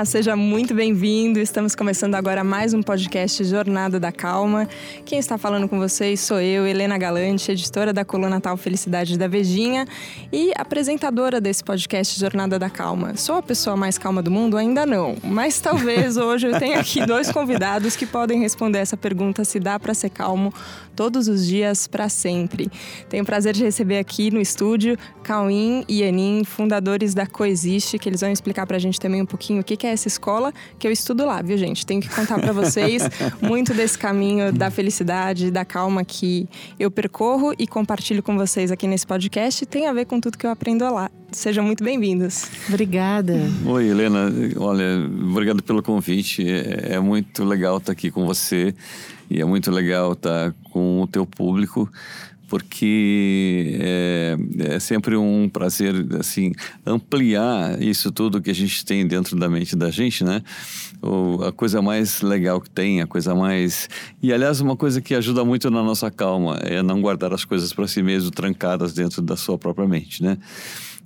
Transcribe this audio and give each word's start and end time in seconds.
Olá, 0.00 0.06
seja 0.06 0.34
muito 0.34 0.72
bem-vindo. 0.72 1.38
Estamos 1.38 1.74
começando 1.74 2.14
agora 2.14 2.42
mais 2.42 2.72
um 2.72 2.82
podcast 2.82 3.44
Jornada 3.44 4.00
da 4.00 4.10
Calma. 4.10 4.66
Quem 5.04 5.18
está 5.18 5.36
falando 5.36 5.68
com 5.68 5.78
vocês 5.78 6.20
sou 6.20 6.40
eu, 6.40 6.66
Helena 6.66 6.96
Galante, 6.96 7.52
editora 7.52 7.92
da 7.92 8.02
coluna 8.02 8.40
Tal 8.40 8.56
Felicidade 8.56 9.18
da 9.18 9.28
Vejinha 9.28 9.86
e 10.32 10.52
apresentadora 10.56 11.38
desse 11.38 11.62
podcast 11.62 12.18
Jornada 12.18 12.58
da 12.58 12.70
Calma. 12.70 13.14
Sou 13.14 13.34
a 13.34 13.42
pessoa 13.42 13.76
mais 13.76 13.98
calma 13.98 14.22
do 14.22 14.30
mundo? 14.30 14.56
Ainda 14.56 14.86
não, 14.86 15.16
mas 15.22 15.60
talvez 15.60 16.16
hoje 16.16 16.46
eu 16.46 16.58
tenha 16.58 16.80
aqui 16.80 17.04
dois 17.04 17.30
convidados 17.30 17.94
que 17.94 18.06
podem 18.06 18.40
responder 18.40 18.78
essa 18.78 18.96
pergunta 18.96 19.44
se 19.44 19.60
dá 19.60 19.78
para 19.78 19.92
ser 19.92 20.08
calmo 20.08 20.50
todos 20.96 21.28
os 21.28 21.46
dias 21.46 21.86
para 21.86 22.08
sempre. 22.08 22.70
Tenho 23.10 23.22
o 23.22 23.26
prazer 23.26 23.52
de 23.52 23.62
receber 23.62 23.98
aqui 23.98 24.30
no 24.30 24.40
estúdio 24.40 24.96
Cauim 25.22 25.84
e 25.86 26.02
Anin, 26.02 26.42
fundadores 26.44 27.12
da 27.12 27.26
Coexiste, 27.26 27.98
que 27.98 28.08
eles 28.08 28.22
vão 28.22 28.30
explicar 28.30 28.66
para 28.66 28.76
a 28.76 28.80
gente 28.80 28.98
também 28.98 29.20
um 29.20 29.26
pouquinho 29.26 29.60
o 29.60 29.64
que 29.64 29.86
é 29.86 29.89
essa 29.90 30.08
escola, 30.08 30.52
que 30.78 30.86
eu 30.86 30.92
estudo 30.92 31.24
lá, 31.24 31.42
viu, 31.42 31.56
gente? 31.56 31.84
Tenho 31.84 32.00
que 32.00 32.08
contar 32.08 32.38
para 32.38 32.52
vocês 32.52 33.02
muito 33.42 33.74
desse 33.74 33.98
caminho 33.98 34.52
da 34.52 34.70
felicidade, 34.70 35.50
da 35.50 35.64
calma 35.64 36.04
que 36.04 36.48
eu 36.78 36.90
percorro 36.90 37.54
e 37.58 37.66
compartilho 37.66 38.22
com 38.22 38.36
vocês 38.36 38.70
aqui 38.70 38.86
nesse 38.86 39.06
podcast. 39.06 39.66
Tem 39.66 39.86
a 39.86 39.92
ver 39.92 40.06
com 40.06 40.20
tudo 40.20 40.38
que 40.38 40.46
eu 40.46 40.50
aprendo 40.50 40.84
lá. 40.92 41.10
Sejam 41.32 41.64
muito 41.64 41.84
bem-vindos. 41.84 42.50
Obrigada. 42.68 43.34
Oi, 43.64 43.88
Helena. 43.88 44.32
Olha, 44.56 44.84
obrigado 45.30 45.62
pelo 45.62 45.82
convite. 45.82 46.44
É, 46.48 46.94
é 46.94 47.00
muito 47.00 47.44
legal 47.44 47.78
estar 47.78 47.92
aqui 47.92 48.10
com 48.10 48.26
você 48.26 48.74
e 49.30 49.40
é 49.40 49.44
muito 49.44 49.70
legal 49.70 50.12
estar 50.12 50.52
com 50.72 51.02
o 51.02 51.06
teu 51.06 51.24
público 51.24 51.88
porque 52.50 53.78
é, 53.80 54.36
é, 54.58 54.80
sempre 54.80 55.16
um 55.16 55.48
prazer 55.48 55.94
assim 56.18 56.50
ampliar 56.84 57.80
isso 57.80 58.10
tudo 58.10 58.42
que 58.42 58.50
a 58.50 58.54
gente 58.54 58.84
tem 58.84 59.06
dentro 59.06 59.38
da 59.38 59.48
mente 59.48 59.76
da 59.76 59.88
gente, 59.88 60.24
né? 60.24 60.42
O, 61.00 61.44
a 61.44 61.52
coisa 61.52 61.80
mais 61.80 62.20
legal 62.22 62.60
que 62.60 62.68
tem, 62.68 63.00
a 63.00 63.06
coisa 63.06 63.36
mais 63.36 63.88
e 64.20 64.32
aliás 64.32 64.60
uma 64.60 64.76
coisa 64.76 65.00
que 65.00 65.14
ajuda 65.14 65.44
muito 65.44 65.70
na 65.70 65.80
nossa 65.80 66.10
calma 66.10 66.58
é 66.62 66.82
não 66.82 67.00
guardar 67.00 67.32
as 67.32 67.44
coisas 67.44 67.72
para 67.72 67.86
si 67.86 68.02
mesmo 68.02 68.32
trancadas 68.32 68.92
dentro 68.92 69.22
da 69.22 69.36
sua 69.36 69.56
própria 69.56 69.86
mente, 69.86 70.20
né? 70.20 70.36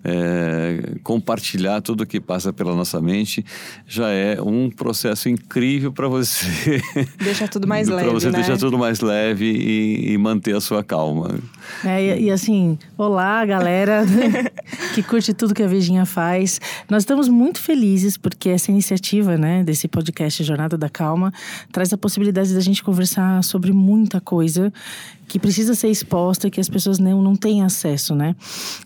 É, 0.05 0.97
compartilhar 1.03 1.81
tudo 1.81 2.05
que 2.05 2.21
passa 2.21 2.53
pela 2.53 2.77
nossa 2.77 3.01
mente 3.01 3.45
já 3.87 4.11
é 4.11 4.41
um 4.41 4.69
processo 4.69 5.31
incrível 5.31 5.93
para 5.93 6.07
você. 6.07 6.83
Deixar 7.19 7.49
tudo 7.49 7.67
mais 7.67 7.89
leve. 7.89 8.05
Para 8.05 8.13
você 8.13 8.31
né? 8.31 8.39
deixar 8.39 8.59
tudo 8.59 8.77
mais 8.77 9.01
leve 9.01 9.47
e, 9.47 10.13
e 10.13 10.19
manter 10.19 10.55
a 10.55 10.61
sua 10.61 10.85
calma. 10.85 11.39
É, 11.83 12.19
e, 12.19 12.25
e, 12.25 12.31
assim, 12.31 12.79
olá, 12.99 13.45
galera 13.47 14.05
que 14.95 15.03
curte 15.03 15.33
tudo 15.33 15.55
que 15.55 15.63
a 15.63 15.67
Vejinha 15.67 16.05
faz. 16.05 16.61
Nós 16.91 17.03
estamos 17.03 17.29
muito 17.29 17.59
felizes 17.59 18.19
porque 18.19 18.51
essa 18.51 18.71
iniciativa, 18.71 19.39
né, 19.39 19.65
desse 19.65 19.89
podcast 19.89 20.45
Jornada 20.45 20.77
da 20.77 20.91
Calma, 20.91 21.33
traz 21.73 21.93
a 21.93 21.97
possibilidade 21.97 22.53
da 22.53 22.61
gente 22.61 22.83
conversar 22.83 23.43
sobre 23.43 23.73
muita 23.73 24.21
coisa 24.21 24.73
que 25.27 25.39
precisa 25.39 25.75
ser 25.75 25.89
exposta, 25.89 26.51
que 26.51 26.61
as 26.61 26.69
pessoas 26.69 26.99
não, 26.99 27.23
não 27.23 27.35
têm 27.35 27.63
acesso, 27.63 28.15
né? 28.15 28.37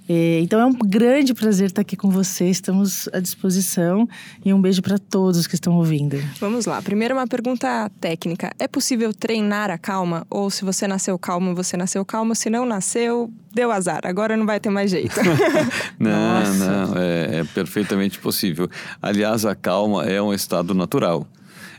É, 0.08 0.40
então 0.40 0.60
é 0.60 0.66
um 0.66 0.72
grande 0.72 1.34
prazer 1.34 1.66
estar 1.68 1.82
aqui 1.82 1.96
com 1.96 2.10
você, 2.10 2.48
estamos 2.48 3.08
à 3.12 3.20
disposição 3.20 4.08
e 4.44 4.52
um 4.52 4.60
beijo 4.60 4.80
para 4.82 4.98
todos 4.98 5.46
que 5.46 5.54
estão 5.54 5.74
ouvindo. 5.74 6.16
Vamos 6.40 6.66
lá, 6.66 6.80
primeiro 6.80 7.14
uma 7.14 7.26
pergunta 7.26 7.90
técnica. 8.00 8.52
É 8.58 8.66
possível 8.66 9.12
treinar 9.12 9.70
a 9.70 9.78
calma? 9.78 10.26
Ou 10.30 10.50
se 10.50 10.64
você 10.64 10.86
nasceu 10.86 11.18
calmo, 11.18 11.54
você 11.54 11.76
nasceu 11.76 12.04
calmo, 12.04 12.34
se 12.34 12.48
não 12.48 12.64
nasceu, 12.64 13.30
deu 13.52 13.70
azar, 13.70 14.00
agora 14.04 14.36
não 14.36 14.46
vai 14.46 14.60
ter 14.60 14.70
mais 14.70 14.90
jeito. 14.90 15.14
não, 15.98 16.40
Nossa. 16.40 16.86
não, 16.86 16.96
é, 16.96 17.40
é 17.40 17.44
perfeitamente 17.44 18.18
possível. 18.18 18.68
Aliás, 19.02 19.44
a 19.44 19.54
calma 19.54 20.04
é 20.04 20.20
um 20.22 20.32
estado 20.32 20.74
natural 20.74 21.26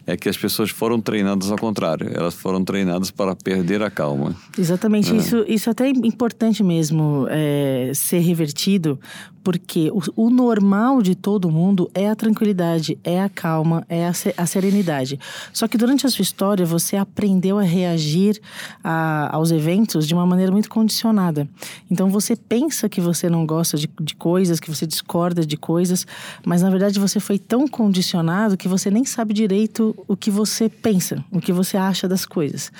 é 0.10 0.18
que 0.18 0.28
as 0.28 0.38
pessoas 0.38 0.72
foram 0.72 1.00
treinadas 1.00 1.52
ao 1.52 1.58
contrário. 1.58 2.10
Elas 2.14 2.34
foram 2.34 2.64
treinadas 2.64 3.12
para 3.12 3.36
perder 3.36 3.84
a 3.84 3.92
calma. 3.92 4.36
Exatamente. 4.58 5.14
É. 5.14 5.16
Isso, 5.16 5.46
isso 5.48 5.70
até 5.70 5.88
é 5.88 5.90
importante 5.90 6.64
mesmo 6.64 7.28
é, 7.30 7.92
ser 7.94 8.20
revertido, 8.20 9.00
porque 9.44 9.92
o, 9.92 10.26
o, 10.26 10.30
normal 10.30 11.02
de 11.02 11.16
todo 11.16 11.50
mundo 11.50 11.90
é 11.94 12.10
a 12.10 12.16
tranquilidade, 12.16 12.98
é 13.04 13.22
a 13.22 13.30
calma, 13.30 13.86
é 13.88 14.08
a, 14.08 14.12
a 14.38 14.46
serenidade. 14.46 15.20
Só 15.54 15.68
que 15.68 15.78
durante 15.78 16.06
a 16.06 16.10
sua 16.10 16.24
história 16.24 16.66
você 16.66 16.96
aprendeu 16.96 17.60
a 17.60 17.64
reagir 17.64 18.40
a, 18.84 19.36
aos 19.36 19.52
eventos 19.52 20.08
de 20.08 20.14
uma 20.14 20.26
maneira 20.26 20.52
muito 20.52 20.70
condicionada. 20.70 21.48
Então 21.90 22.10
você 22.10 22.36
pensa 22.36 22.90
que 22.90 23.00
você 23.00 23.30
não 23.30 23.46
gosta 23.46 23.78
de, 23.78 23.90
de 24.02 24.16
coisas, 24.16 24.60
que 24.60 24.70
você 24.70 24.86
discorda 24.86 25.46
de 25.46 25.58
coisas, 25.58 26.06
mas 26.46 26.62
na 26.62 26.70
verdade 26.70 27.00
você 27.00 27.20
foi 27.20 27.38
tão 27.38 27.68
condicionado 27.68 28.58
que 28.58 28.68
você 28.68 28.90
nem 28.90 29.06
sabe 29.06 29.34
direito 29.34 29.96
o 30.08 30.16
que 30.16 30.32
você 30.32 30.70
pensa, 30.70 31.24
o 31.32 31.40
que 31.40 31.52
você 31.52 31.78
acha 31.78 32.08
das 32.08 32.26
coisas. 32.26 32.72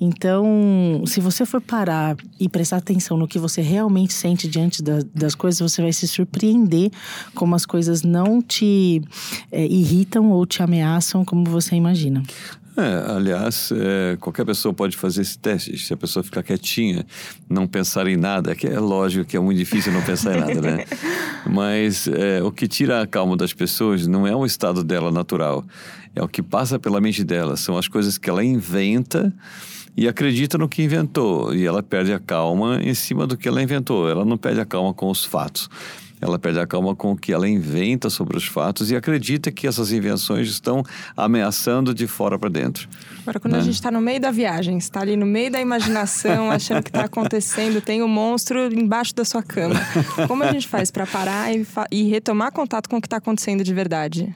Então, 0.00 1.02
se 1.06 1.20
você 1.20 1.44
for 1.44 1.60
parar 1.60 2.16
e 2.38 2.48
prestar 2.48 2.78
atenção 2.78 3.16
no 3.16 3.28
que 3.28 3.38
você 3.38 3.60
realmente 3.60 4.12
sente 4.12 4.48
diante 4.48 4.82
da, 4.82 5.00
das 5.14 5.34
coisas, 5.34 5.60
você 5.60 5.82
vai 5.82 5.92
se 5.92 6.06
surpreender 6.06 6.90
como 7.34 7.54
as 7.54 7.66
coisas 7.66 8.02
não 8.02 8.40
te 8.42 9.02
é, 9.50 9.66
irritam 9.66 10.30
ou 10.30 10.44
te 10.46 10.62
ameaçam 10.62 11.24
como 11.24 11.44
você 11.44 11.74
imagina. 11.74 12.22
É, 12.78 13.10
aliás, 13.10 13.72
é, 13.72 14.16
qualquer 14.20 14.46
pessoa 14.46 14.72
pode 14.72 14.96
fazer 14.96 15.22
esse 15.22 15.36
teste. 15.36 15.76
Se 15.76 15.92
a 15.92 15.96
pessoa 15.96 16.22
ficar 16.22 16.44
quietinha, 16.44 17.04
não 17.50 17.66
pensar 17.66 18.06
em 18.06 18.16
nada, 18.16 18.52
é 18.52 18.54
que 18.54 18.68
é 18.68 18.78
lógico 18.78 19.24
que 19.24 19.36
é 19.36 19.40
muito 19.40 19.58
difícil 19.58 19.92
não 19.92 20.00
pensar 20.00 20.36
em 20.36 20.40
nada, 20.40 20.60
né? 20.60 20.84
Mas 21.44 22.06
é, 22.06 22.40
o 22.40 22.52
que 22.52 22.68
tira 22.68 23.02
a 23.02 23.06
calma 23.06 23.36
das 23.36 23.52
pessoas 23.52 24.06
não 24.06 24.28
é 24.28 24.36
o 24.36 24.46
estado 24.46 24.84
dela 24.84 25.10
natural, 25.10 25.64
é 26.14 26.22
o 26.22 26.28
que 26.28 26.40
passa 26.40 26.78
pela 26.78 27.00
mente 27.00 27.24
dela. 27.24 27.56
São 27.56 27.76
as 27.76 27.88
coisas 27.88 28.16
que 28.16 28.30
ela 28.30 28.44
inventa 28.44 29.34
e 29.96 30.06
acredita 30.06 30.56
no 30.56 30.68
que 30.68 30.80
inventou. 30.80 31.52
E 31.52 31.66
ela 31.66 31.82
perde 31.82 32.12
a 32.12 32.20
calma 32.20 32.80
em 32.80 32.94
cima 32.94 33.26
do 33.26 33.36
que 33.36 33.48
ela 33.48 33.60
inventou. 33.60 34.08
Ela 34.08 34.24
não 34.24 34.38
perde 34.38 34.60
a 34.60 34.64
calma 34.64 34.94
com 34.94 35.10
os 35.10 35.24
fatos 35.24 35.68
ela 36.20 36.38
perde 36.38 36.58
a 36.58 36.66
calma 36.66 36.94
com 36.94 37.12
o 37.12 37.16
que 37.16 37.32
ela 37.32 37.48
inventa 37.48 38.10
sobre 38.10 38.36
os 38.36 38.46
fatos 38.46 38.90
e 38.90 38.96
acredita 38.96 39.52
que 39.52 39.66
essas 39.66 39.92
invenções 39.92 40.48
estão 40.48 40.82
ameaçando 41.16 41.94
de 41.94 42.06
fora 42.06 42.38
para 42.38 42.48
dentro. 42.48 42.88
Agora, 43.22 43.40
quando 43.40 43.54
né? 43.54 43.60
a 43.60 43.62
gente 43.62 43.74
está 43.74 43.90
no 43.90 44.00
meio 44.00 44.20
da 44.20 44.30
viagem, 44.30 44.78
está 44.78 45.00
ali 45.00 45.16
no 45.16 45.26
meio 45.26 45.50
da 45.50 45.60
imaginação, 45.60 46.50
achando 46.52 46.82
que 46.82 46.90
está 46.90 47.04
acontecendo, 47.04 47.80
tem 47.80 48.02
um 48.02 48.08
monstro 48.08 48.72
embaixo 48.72 49.14
da 49.14 49.24
sua 49.24 49.42
cama. 49.42 49.76
Como 50.26 50.42
a 50.42 50.52
gente 50.52 50.66
faz 50.66 50.90
para 50.90 51.06
parar 51.06 51.54
e, 51.54 51.66
e 51.90 52.02
retomar 52.04 52.52
contato 52.52 52.88
com 52.88 52.96
o 52.96 53.00
que 53.00 53.06
está 53.06 53.18
acontecendo 53.18 53.62
de 53.62 53.72
verdade? 53.72 54.34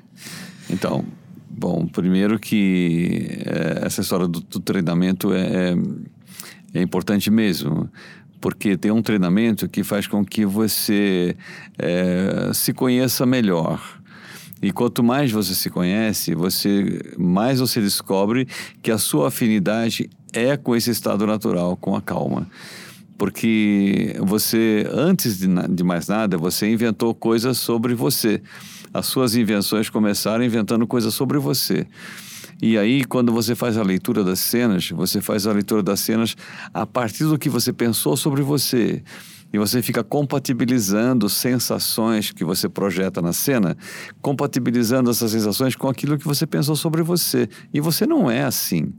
Então, 0.70 1.04
bom, 1.50 1.86
primeiro 1.86 2.38
que 2.38 3.42
é, 3.44 3.86
essa 3.86 4.00
história 4.00 4.28
do, 4.28 4.40
do 4.40 4.60
treinamento 4.60 5.32
é, 5.32 5.40
é, 5.40 5.74
é 6.74 6.82
importante 6.82 7.30
mesmo 7.30 7.90
porque 8.42 8.76
tem 8.76 8.90
um 8.90 9.00
treinamento 9.00 9.68
que 9.68 9.84
faz 9.84 10.08
com 10.08 10.24
que 10.24 10.44
você 10.44 11.36
é, 11.78 12.50
se 12.52 12.74
conheça 12.74 13.24
melhor. 13.24 13.80
E 14.60 14.72
quanto 14.72 15.02
mais 15.02 15.30
você 15.30 15.54
se 15.54 15.70
conhece, 15.70 16.34
você 16.34 17.00
mais 17.16 17.60
você 17.60 17.80
descobre 17.80 18.46
que 18.82 18.90
a 18.90 18.98
sua 18.98 19.28
afinidade 19.28 20.10
é 20.32 20.56
com 20.56 20.74
esse 20.74 20.90
estado 20.90 21.24
natural, 21.24 21.76
com 21.76 21.94
a 21.94 22.02
calma. 22.02 22.48
Porque 23.16 24.16
você, 24.18 24.88
antes 24.92 25.38
de, 25.38 25.46
de 25.68 25.84
mais 25.84 26.08
nada, 26.08 26.36
você 26.36 26.68
inventou 26.68 27.14
coisas 27.14 27.58
sobre 27.58 27.94
você. 27.94 28.42
As 28.92 29.06
suas 29.06 29.36
invenções 29.36 29.88
começaram 29.88 30.44
inventando 30.44 30.84
coisas 30.84 31.14
sobre 31.14 31.38
você. 31.38 31.86
E 32.62 32.78
aí, 32.78 33.04
quando 33.04 33.32
você 33.32 33.56
faz 33.56 33.76
a 33.76 33.82
leitura 33.82 34.22
das 34.22 34.38
cenas, 34.38 34.88
você 34.90 35.20
faz 35.20 35.48
a 35.48 35.52
leitura 35.52 35.82
das 35.82 35.98
cenas 35.98 36.36
a 36.72 36.86
partir 36.86 37.24
do 37.24 37.36
que 37.36 37.48
você 37.48 37.72
pensou 37.72 38.16
sobre 38.16 38.40
você. 38.40 39.02
E 39.52 39.58
você 39.58 39.82
fica 39.82 40.04
compatibilizando 40.04 41.28
sensações 41.28 42.30
que 42.30 42.44
você 42.44 42.68
projeta 42.68 43.20
na 43.20 43.32
cena, 43.32 43.76
compatibilizando 44.20 45.10
essas 45.10 45.32
sensações 45.32 45.74
com 45.74 45.88
aquilo 45.88 46.16
que 46.16 46.24
você 46.24 46.46
pensou 46.46 46.76
sobre 46.76 47.02
você. 47.02 47.48
E 47.74 47.80
você 47.80 48.06
não 48.06 48.30
é 48.30 48.44
assim. 48.44 48.92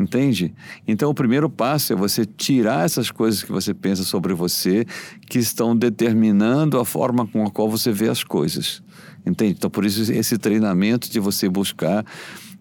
Entende? 0.00 0.54
Então, 0.86 1.10
o 1.10 1.14
primeiro 1.14 1.50
passo 1.50 1.92
é 1.92 1.96
você 1.96 2.24
tirar 2.24 2.86
essas 2.86 3.10
coisas 3.10 3.42
que 3.42 3.52
você 3.52 3.74
pensa 3.74 4.02
sobre 4.02 4.32
você, 4.32 4.86
que 5.28 5.38
estão 5.38 5.76
determinando 5.76 6.78
a 6.78 6.86
forma 6.86 7.26
com 7.26 7.44
a 7.44 7.50
qual 7.50 7.68
você 7.68 7.92
vê 7.92 8.08
as 8.08 8.24
coisas. 8.24 8.82
Entende? 9.26 9.56
Então, 9.58 9.68
por 9.68 9.84
isso, 9.84 10.10
esse 10.10 10.38
treinamento 10.38 11.10
de 11.10 11.20
você 11.20 11.48
buscar 11.48 12.04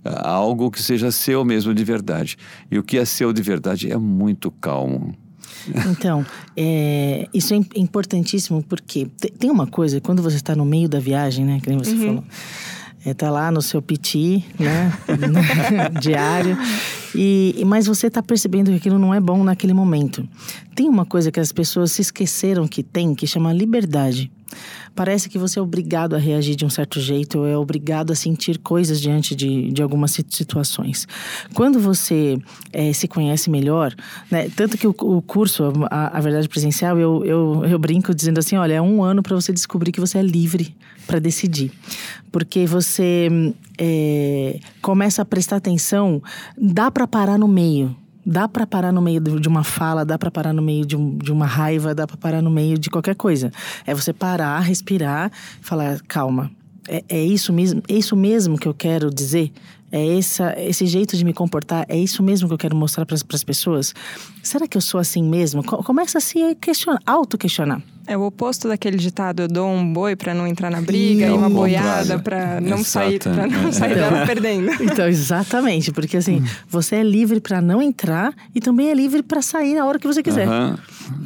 algo 0.04 0.72
que 0.72 0.82
seja 0.82 1.12
seu 1.12 1.44
mesmo 1.44 1.74
de 1.74 1.84
verdade. 1.84 2.38
E 2.72 2.78
o 2.78 2.84
que 2.84 2.98
é 2.98 3.06
seu 3.06 3.34
de 3.34 3.42
verdade 3.42 3.92
é 3.92 3.98
muito 3.98 4.52
calmo. 4.52 5.16
Então, 5.92 6.26
é, 6.56 7.28
isso 7.34 7.54
é 7.54 7.58
importantíssimo 7.76 8.64
porque 8.64 9.08
tem 9.38 9.50
uma 9.52 9.68
coisa, 9.68 10.00
quando 10.00 10.22
você 10.22 10.38
está 10.38 10.56
no 10.56 10.66
meio 10.66 10.88
da 10.88 11.00
viagem, 11.00 11.46
né, 11.46 11.60
que 11.62 11.70
nem 11.70 11.78
você 11.78 11.92
uhum. 11.92 12.06
falou, 12.06 12.24
é, 13.06 13.14
tá 13.14 13.30
lá 13.30 13.52
no 13.52 13.62
seu 13.62 13.82
PT, 13.82 14.44
né, 14.60 14.94
diário, 16.02 16.58
e, 17.14 17.64
mas 17.66 17.86
você 17.88 18.08
está 18.08 18.22
percebendo 18.24 18.70
que 18.72 18.78
aquilo 18.78 19.00
não 19.00 19.14
é 19.14 19.20
bom 19.20 19.44
naquele 19.44 19.74
momento. 19.74 20.28
Tem 20.76 20.88
uma 20.88 21.06
coisa 21.06 21.32
que 21.32 21.40
as 21.40 21.52
pessoas 21.52 21.92
se 21.92 22.02
esqueceram 22.02 22.68
que 22.68 22.84
tem, 22.84 23.14
que 23.14 23.28
chama 23.28 23.52
liberdade. 23.52 24.32
Parece 24.96 25.30
que 25.30 25.38
você 25.38 25.60
é 25.60 25.62
obrigado 25.62 26.16
a 26.16 26.20
reagir 26.20 26.56
de 26.56 26.66
um 26.66 26.70
certo 26.70 27.00
jeito, 27.00 27.46
é 27.46 27.58
obrigado 27.58 28.12
a 28.12 28.16
sentir 28.16 28.58
coisas 28.58 29.00
diante 29.00 29.36
de, 29.36 29.72
de 29.72 29.82
algumas 29.82 30.12
situações. 30.12 31.08
Quando 31.54 31.80
você 31.80 32.38
é, 32.74 32.92
se 32.94 33.08
conhece 33.08 33.50
melhor, 33.50 33.94
né, 34.30 34.50
tanto 34.56 34.78
que 34.78 34.88
o, 34.88 34.96
o 35.00 35.22
curso, 35.22 35.72
a, 35.90 36.18
a, 36.18 36.22
verdade 36.22 36.50
presencial, 36.50 36.98
eu, 36.98 37.24
eu, 37.26 37.66
eu 37.66 37.80
brinco 37.80 38.14
dizendo 38.14 38.40
assim: 38.40 38.56
olha, 38.56 38.74
é 38.74 38.82
um 38.82 39.04
ano 39.04 39.22
para 39.22 39.36
você 39.36 39.54
descobrir 39.54 39.92
que 39.92 40.00
você 40.00 40.18
é 40.18 40.24
livre 40.24 40.76
para 41.06 41.20
decidir. 41.20 41.72
Porque 42.32 42.66
você 42.66 43.30
é, 43.78 44.60
começa 44.82 45.22
a 45.22 45.26
prestar 45.26 45.58
atenção, 45.58 46.22
dá 46.58 46.92
para 46.92 47.08
parar 47.08 47.38
no 47.38 47.48
meio 47.48 47.96
dá 48.28 48.46
para 48.46 48.68
parar 48.68 48.92
no 48.92 49.02
meio 49.02 49.22
de 49.22 49.48
uma 49.48 49.64
fala, 49.64 50.04
dá 50.04 50.20
para 50.20 50.30
parar 50.30 50.52
no 50.52 50.62
meio 50.62 50.86
de, 50.86 50.98
um, 50.98 51.18
de, 51.18 51.32
uma 51.32 51.46
raiva, 51.46 51.96
dá 51.96 52.06
para 52.06 52.18
parar 52.18 52.42
no 52.42 52.52
meio 52.52 52.78
de 52.78 52.90
qualquer 52.90 53.16
coisa. 53.16 53.54
É 53.86 53.96
você 53.96 54.12
parar, 54.12 54.60
respirar, 54.60 55.32
falar 55.62 56.02
calma. 56.02 56.52
É, 56.90 57.04
é 57.08 57.24
isso 57.24 57.54
mesmo, 57.54 57.82
é 57.88 57.94
isso 57.94 58.18
mesmo 58.18 58.58
que 58.58 58.68
eu 58.68 58.74
quero 58.74 59.10
dizer. 59.10 59.50
É 59.90 60.18
essa, 60.18 60.54
esse 60.60 60.86
jeito 60.86 61.16
de 61.16 61.24
me 61.24 61.34
comportar, 61.34 61.86
é 61.88 61.98
isso 61.98 62.22
mesmo 62.22 62.50
que 62.50 62.54
eu 62.54 62.58
quero 62.58 62.76
mostrar 62.76 63.06
para 63.06 63.16
as 63.16 63.44
pessoas? 63.46 63.96
Será 64.44 64.68
que 64.68 64.76
eu 64.76 64.82
sou 64.82 65.00
assim 65.00 65.24
mesmo? 65.24 65.64
Começa 65.64 66.18
a 66.18 66.22
se 66.22 66.54
questionar, 66.56 67.00
auto-questionar. 67.06 67.82
É 68.08 68.18
o 68.18 68.22
oposto 68.22 68.70
daquele 68.70 68.98
ditado: 68.98 69.42
eu 69.42 69.48
dou 69.48 69.70
um 69.70 69.94
boi 69.94 70.16
para 70.16 70.34
não 70.34 70.48
entrar 70.48 70.72
na 70.72 70.82
briga 70.82 71.26
e, 71.26 71.30
e 71.30 71.32
uma 71.32 71.50
boiada 71.50 72.18
para 72.18 72.62
não 72.62 72.78
Exato. 72.78 72.84
sair, 72.86 73.20
pra 73.20 73.46
não 73.46 73.72
sair 73.72 73.96
dela 73.96 74.26
perdendo. 74.26 74.68
Então, 74.88 75.08
exatamente, 75.08 75.92
porque 75.92 76.18
assim, 76.18 76.42
você 76.68 76.98
é 76.98 77.04
livre 77.04 77.42
para 77.42 77.62
não 77.62 77.82
entrar 77.82 78.34
e 78.56 78.62
também 78.62 78.90
é 78.90 78.94
livre 78.94 79.22
para 79.22 79.42
sair 79.42 79.76
na 79.76 79.86
hora 79.86 80.00
que 80.00 80.08
você 80.08 80.24
quiser. 80.24 80.48
Uhum. 80.48 80.76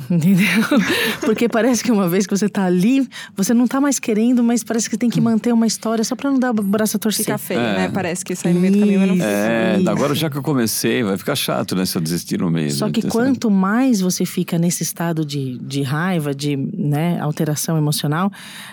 Entendeu? 0.09 0.47
Porque 1.21 1.47
parece 1.47 1.83
que 1.83 1.91
uma 1.91 2.07
vez 2.07 2.25
que 2.27 2.35
você 2.35 2.49
tá 2.49 2.65
ali, 2.65 3.07
você 3.35 3.53
não 3.53 3.67
tá 3.67 3.79
mais 3.79 3.99
querendo, 3.99 4.43
mas 4.43 4.63
parece 4.63 4.89
que 4.89 4.97
tem 4.97 5.09
que 5.09 5.21
manter 5.21 5.53
uma 5.53 5.65
história 5.65 6.03
só 6.03 6.15
para 6.15 6.29
não 6.29 6.39
dar 6.39 6.51
o 6.51 6.63
braço 6.63 6.97
a 6.97 6.99
torcer. 6.99 7.25
Fica 7.25 7.37
feio, 7.37 7.59
é. 7.59 7.77
né? 7.77 7.91
Parece 7.93 8.23
que 8.23 8.35
sair 8.35 8.53
no 8.53 8.59
meio 8.59 8.73
do 8.73 8.79
caminho, 8.79 8.99
mas 8.99 9.17
não 9.17 9.25
É, 9.25 9.81
agora 9.87 10.13
já 10.13 10.29
que 10.29 10.37
eu 10.37 10.43
comecei, 10.43 11.03
vai 11.03 11.17
ficar 11.17 11.35
chato, 11.35 11.75
né? 11.75 11.85
Se 11.85 11.97
eu 11.97 12.01
desistir 12.01 12.39
no 12.39 12.49
meio. 12.49 12.71
Só 12.71 12.89
que 12.89 13.01
quanto 13.07 13.49
mais 13.49 14.01
você 14.01 14.25
fica 14.25 14.57
nesse 14.57 14.83
estado 14.83 15.25
de, 15.25 15.57
de 15.59 15.81
raiva, 15.81 16.33
de 16.33 16.57
né, 16.73 17.19
alteração 17.19 17.77
emocional, 17.77 18.31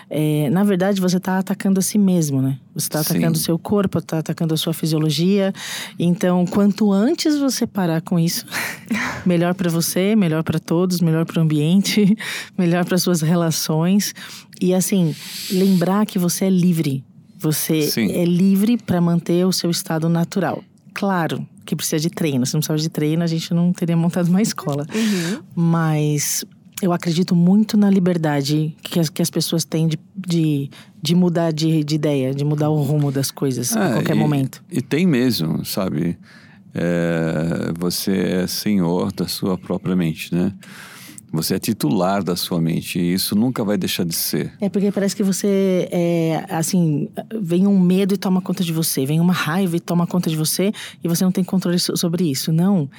é, 0.09 0.49
na 0.49 0.63
verdade 0.63 0.99
você 1.01 1.17
está 1.17 1.37
atacando 1.37 1.79
a 1.79 1.81
si 1.81 1.97
mesmo, 1.97 2.41
né? 2.41 2.57
Você 2.73 2.87
está 2.87 3.01
atacando 3.01 3.37
o 3.37 3.41
seu 3.41 3.59
corpo, 3.59 3.99
está 3.99 4.19
atacando 4.19 4.53
a 4.53 4.57
sua 4.57 4.73
fisiologia. 4.73 5.53
Então, 5.97 6.45
quanto 6.45 6.91
antes 6.91 7.37
você 7.37 7.67
parar 7.67 8.01
com 8.01 8.17
isso, 8.17 8.45
melhor 9.25 9.53
para 9.53 9.69
você, 9.69 10.15
melhor 10.15 10.43
para 10.43 10.59
todos, 10.59 11.01
melhor 11.01 11.25
para 11.25 11.39
o 11.39 11.43
ambiente, 11.43 12.17
melhor 12.57 12.85
para 12.85 12.97
suas 12.97 13.21
relações. 13.21 14.13
E 14.61 14.73
assim, 14.73 15.15
lembrar 15.51 16.05
que 16.05 16.17
você 16.17 16.45
é 16.45 16.49
livre. 16.49 17.03
Você 17.39 17.83
Sim. 17.83 18.11
é 18.11 18.25
livre 18.25 18.77
para 18.77 18.99
manter 18.99 19.45
o 19.45 19.51
seu 19.51 19.71
estado 19.71 20.09
natural. 20.09 20.63
Claro 20.93 21.47
que 21.65 21.75
precisa 21.75 21.99
de 21.99 22.09
treino. 22.09 22.45
Se 22.45 22.53
não 22.53 22.59
precisava 22.59 22.79
de 22.79 22.89
treino, 22.89 23.23
a 23.23 23.27
gente 23.27 23.53
não 23.53 23.71
teria 23.71 23.95
montado 23.95 24.27
uma 24.27 24.41
escola. 24.41 24.87
Uhum. 24.93 25.41
Mas 25.55 26.43
eu 26.81 26.93
acredito 26.93 27.35
muito 27.35 27.77
na 27.77 27.89
liberdade 27.89 28.75
que 28.81 28.99
as, 28.99 29.09
que 29.09 29.21
as 29.21 29.29
pessoas 29.29 29.65
têm 29.65 29.87
de, 29.87 29.99
de, 30.15 30.69
de 31.01 31.15
mudar 31.15 31.51
de, 31.51 31.83
de 31.83 31.95
ideia, 31.95 32.33
de 32.33 32.45
mudar 32.45 32.69
o 32.69 32.81
rumo 32.81 33.11
das 33.11 33.31
coisas 33.31 33.75
é, 33.75 33.79
a 33.79 33.93
qualquer 33.93 34.15
e, 34.15 34.19
momento. 34.19 34.63
E 34.71 34.81
tem 34.81 35.05
mesmo, 35.05 35.65
sabe? 35.65 36.17
É, 36.73 37.71
você 37.77 38.11
é 38.11 38.47
senhor 38.47 39.11
da 39.11 39.27
sua 39.27 39.57
própria 39.57 39.95
mente, 39.95 40.33
né? 40.33 40.53
Você 41.31 41.55
é 41.55 41.59
titular 41.59 42.23
da 42.23 42.35
sua 42.35 42.59
mente 42.59 42.99
e 42.99 43.13
isso 43.13 43.35
nunca 43.35 43.63
vai 43.63 43.77
deixar 43.77 44.03
de 44.03 44.15
ser. 44.15 44.51
É 44.59 44.67
porque 44.67 44.91
parece 44.91 45.15
que 45.15 45.23
você 45.23 45.87
é 45.91 46.45
assim, 46.49 47.07
vem 47.39 47.67
um 47.67 47.79
medo 47.79 48.15
e 48.15 48.17
toma 48.17 48.41
conta 48.41 48.63
de 48.63 48.73
você, 48.73 49.05
vem 49.05 49.19
uma 49.19 49.33
raiva 49.33 49.77
e 49.77 49.79
toma 49.79 50.07
conta 50.07 50.29
de 50.29 50.35
você 50.35 50.71
e 51.03 51.07
você 51.07 51.23
não 51.23 51.31
tem 51.31 51.43
controle 51.43 51.77
sobre 51.79 52.29
isso. 52.29 52.51
Não. 52.51 52.89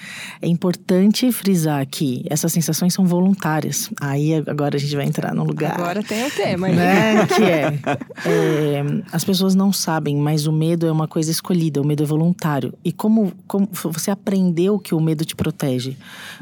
É 0.41 0.47
importante 0.47 1.31
frisar 1.33 1.85
que 1.87 2.25
essas 2.31 2.53
sensações 2.53 2.95
são 2.95 3.05
voluntárias. 3.05 3.91
Aí 4.01 4.35
agora 4.47 4.77
a 4.77 4.81
gente 4.81 4.95
vai 4.95 5.07
entrar 5.07 5.35
no 5.35 5.43
lugar. 5.43 5.75
Agora 5.75 6.03
tem 6.03 6.25
o 6.25 6.31
tema, 6.31 6.69
né? 6.69 7.27
que 7.35 7.43
é, 7.43 7.79
é, 8.27 8.85
as 9.11 9.25
pessoas 9.25 9.55
não 9.57 9.73
sabem, 9.73 10.17
mas 10.17 10.47
o 10.47 10.53
medo 10.53 10.87
é 10.87 10.93
uma 10.93 11.09
coisa 11.09 11.31
escolhida, 11.31 11.81
o 11.81 11.85
medo 11.85 12.05
é 12.05 12.07
voluntário. 12.07 12.73
E 12.85 12.93
como, 12.93 13.33
como 13.49 13.69
você 13.73 14.11
aprendeu 14.11 14.79
que 14.79 14.95
o 14.95 15.01
medo 15.01 15.25
te 15.25 15.35
protege, 15.35 15.97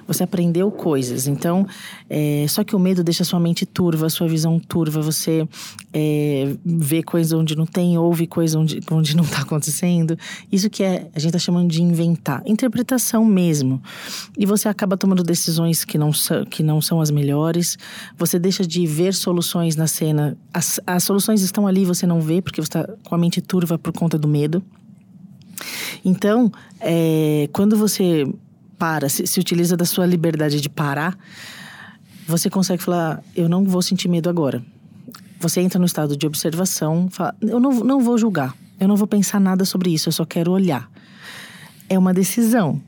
você 0.07 0.23
aprendeu 0.23 0.71
coisas. 0.71 1.27
Então 1.27 1.67
é, 2.09 2.47
só 2.49 2.65
que 2.65 2.75
o 2.75 2.79
medo 2.79 3.05
deixa 3.05 3.25
sua 3.25 3.39
mente 3.39 3.67
turva, 3.67 4.09
sua 4.09 4.29
visão 4.29 4.59
turva. 4.59 5.01
Você 5.03 5.47
é, 5.93 6.57
vê 6.65 7.03
coisa 7.03 7.37
onde 7.37 7.57
não 7.57 7.67
tem, 7.67 7.99
ouve 7.99 8.27
coisa 8.27 8.59
onde, 8.59 8.81
onde 8.91 9.17
não 9.17 9.25
está 9.25 9.43
acontecendo. 9.43 10.19
Isso 10.51 10.71
que 10.71 10.83
é, 10.83 11.09
a 11.15 11.19
gente 11.19 11.29
está 11.29 11.39
chamando 11.39 11.71
de 11.71 11.83
inventar. 11.83 12.43
Interpretação 12.47 13.25
mesmo. 13.25 13.83
E 14.37 14.47
você 14.47 14.69
acaba 14.69 14.97
tomando 14.97 15.23
decisões 15.23 15.85
que 15.85 15.99
não, 15.99 16.13
são, 16.13 16.45
que 16.45 16.63
não 16.63 16.81
são 16.81 17.01
as 17.01 17.11
melhores. 17.11 17.77
Você 18.17 18.39
deixa 18.39 18.67
de 18.67 18.87
ver 18.87 19.15
soluções 19.15 19.77
na 19.77 19.87
cena. 19.87 20.37
As, 20.53 20.81
as 20.87 21.05
soluções 21.05 21.43
estão 21.43 21.67
ali, 21.67 21.85
você 21.85 22.07
não 22.07 22.21
vê, 22.21 22.41
porque 22.41 22.61
você 22.61 22.69
está 22.69 22.89
com 23.05 23.15
a 23.15 23.19
mente 23.19 23.41
turva 23.41 23.79
por 23.79 23.93
conta 23.93 24.19
do 24.19 24.29
medo. 24.29 24.63
Então, 26.05 26.51
é, 26.81 27.49
quando 27.53 27.77
você 27.77 28.27
para, 28.79 29.09
se, 29.09 29.27
se 29.27 29.41
utiliza 29.41 29.77
da 29.77 29.85
sua 29.85 30.07
liberdade 30.07 30.61
de 30.61 30.69
parar, 30.69 31.19
você 32.29 32.51
consegue 32.51 32.83
falar: 32.83 33.23
eu 33.35 33.49
não 33.49 33.65
vou 33.65 33.81
sentir 33.81 34.07
medo 34.07 34.29
agora. 34.29 34.63
Você 35.41 35.61
entra 35.61 35.79
no 35.79 35.87
estado 35.87 36.15
de 36.15 36.27
observação, 36.27 37.09
fala: 37.11 37.35
eu 37.41 37.59
não, 37.59 37.73
não 37.81 38.01
vou 38.01 38.19
julgar, 38.19 38.55
eu 38.79 38.87
não 38.87 38.97
vou 38.97 39.07
pensar 39.07 39.41
nada 39.41 39.65
sobre 39.65 39.91
isso, 39.91 40.09
eu 40.09 40.13
só 40.13 40.27
quero 40.27 40.53
olhar. 40.53 40.91
É 41.89 41.99
uma 41.99 42.13
decisão. 42.13 42.81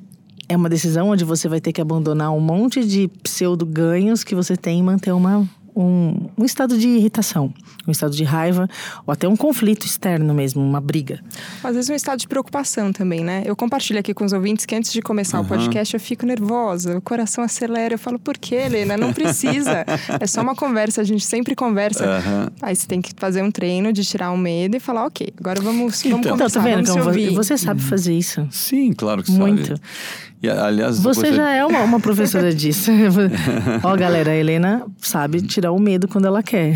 É 0.46 0.56
uma 0.56 0.68
decisão 0.68 1.08
onde 1.08 1.24
você 1.24 1.48
vai 1.48 1.60
ter 1.60 1.72
que 1.72 1.80
abandonar 1.80 2.32
um 2.32 2.40
monte 2.40 2.84
de 2.84 3.08
pseudo-ganhos 3.22 4.24
que 4.24 4.34
você 4.34 4.56
tem 4.56 4.80
e 4.80 4.82
manter 4.82 5.12
uma 5.12 5.48
um, 5.74 6.28
um, 6.36 6.44
estado 6.44 6.76
de 6.76 6.88
irritação, 6.88 7.52
um 7.86 7.90
estado 7.90 8.14
de 8.14 8.24
raiva, 8.24 8.68
ou 9.06 9.12
até 9.12 9.28
um 9.28 9.36
conflito 9.36 9.86
externo 9.86 10.32
mesmo, 10.34 10.62
uma 10.62 10.80
briga. 10.80 11.20
Às 11.62 11.74
vezes 11.74 11.90
um 11.90 11.94
estado 11.94 12.18
de 12.18 12.28
preocupação 12.28 12.92
também, 12.92 13.24
né? 13.24 13.42
Eu 13.44 13.56
compartilho 13.56 13.98
aqui 13.98 14.12
com 14.14 14.24
os 14.24 14.32
ouvintes 14.32 14.66
que 14.66 14.74
antes 14.74 14.92
de 14.92 15.02
começar 15.02 15.38
uhum. 15.38 15.44
o 15.44 15.48
podcast 15.48 15.94
eu 15.94 16.00
fico 16.00 16.26
nervosa, 16.26 16.98
o 16.98 17.00
coração 17.00 17.44
acelera, 17.44 17.94
eu 17.94 17.98
falo, 17.98 18.18
por 18.18 18.36
que, 18.36 18.54
Helena? 18.54 18.96
Não 18.96 19.12
precisa. 19.12 19.84
é 20.20 20.26
só 20.26 20.42
uma 20.42 20.54
conversa, 20.54 21.00
a 21.00 21.04
gente 21.04 21.24
sempre 21.24 21.54
conversa. 21.54 22.04
Uhum. 22.04 22.46
Aí 22.62 22.76
você 22.76 22.86
tem 22.86 23.00
que 23.00 23.12
fazer 23.16 23.42
um 23.42 23.50
treino 23.50 23.92
de 23.92 24.04
tirar 24.04 24.30
o 24.30 24.36
medo 24.36 24.76
e 24.76 24.80
falar, 24.80 25.06
ok, 25.06 25.32
agora 25.38 25.60
vamos, 25.60 26.02
vamos 26.02 26.04
então, 26.04 26.32
conversar, 26.32 26.60
tá 26.60 26.64
vendo, 26.64 26.86
vamos 26.86 27.16
então, 27.16 27.34
Você 27.34 27.56
sabe 27.56 27.80
fazer 27.80 28.16
isso. 28.16 28.46
Sim, 28.50 28.92
claro 28.92 29.22
que 29.22 29.30
Muito. 29.30 29.66
sabe. 29.66 29.80
E, 30.42 30.48
aliás, 30.48 30.98
você 30.98 31.34
já 31.34 31.50
é 31.50 31.64
uma, 31.66 31.80
uma 31.80 32.00
professora 32.00 32.54
disso. 32.54 32.90
Ó, 33.84 33.94
galera, 33.94 34.30
a 34.30 34.34
Helena 34.34 34.86
sabe 34.96 35.42
tirar 35.42 35.70
o 35.70 35.78
medo 35.78 36.08
quando 36.08 36.24
ela 36.24 36.42
quer. 36.42 36.74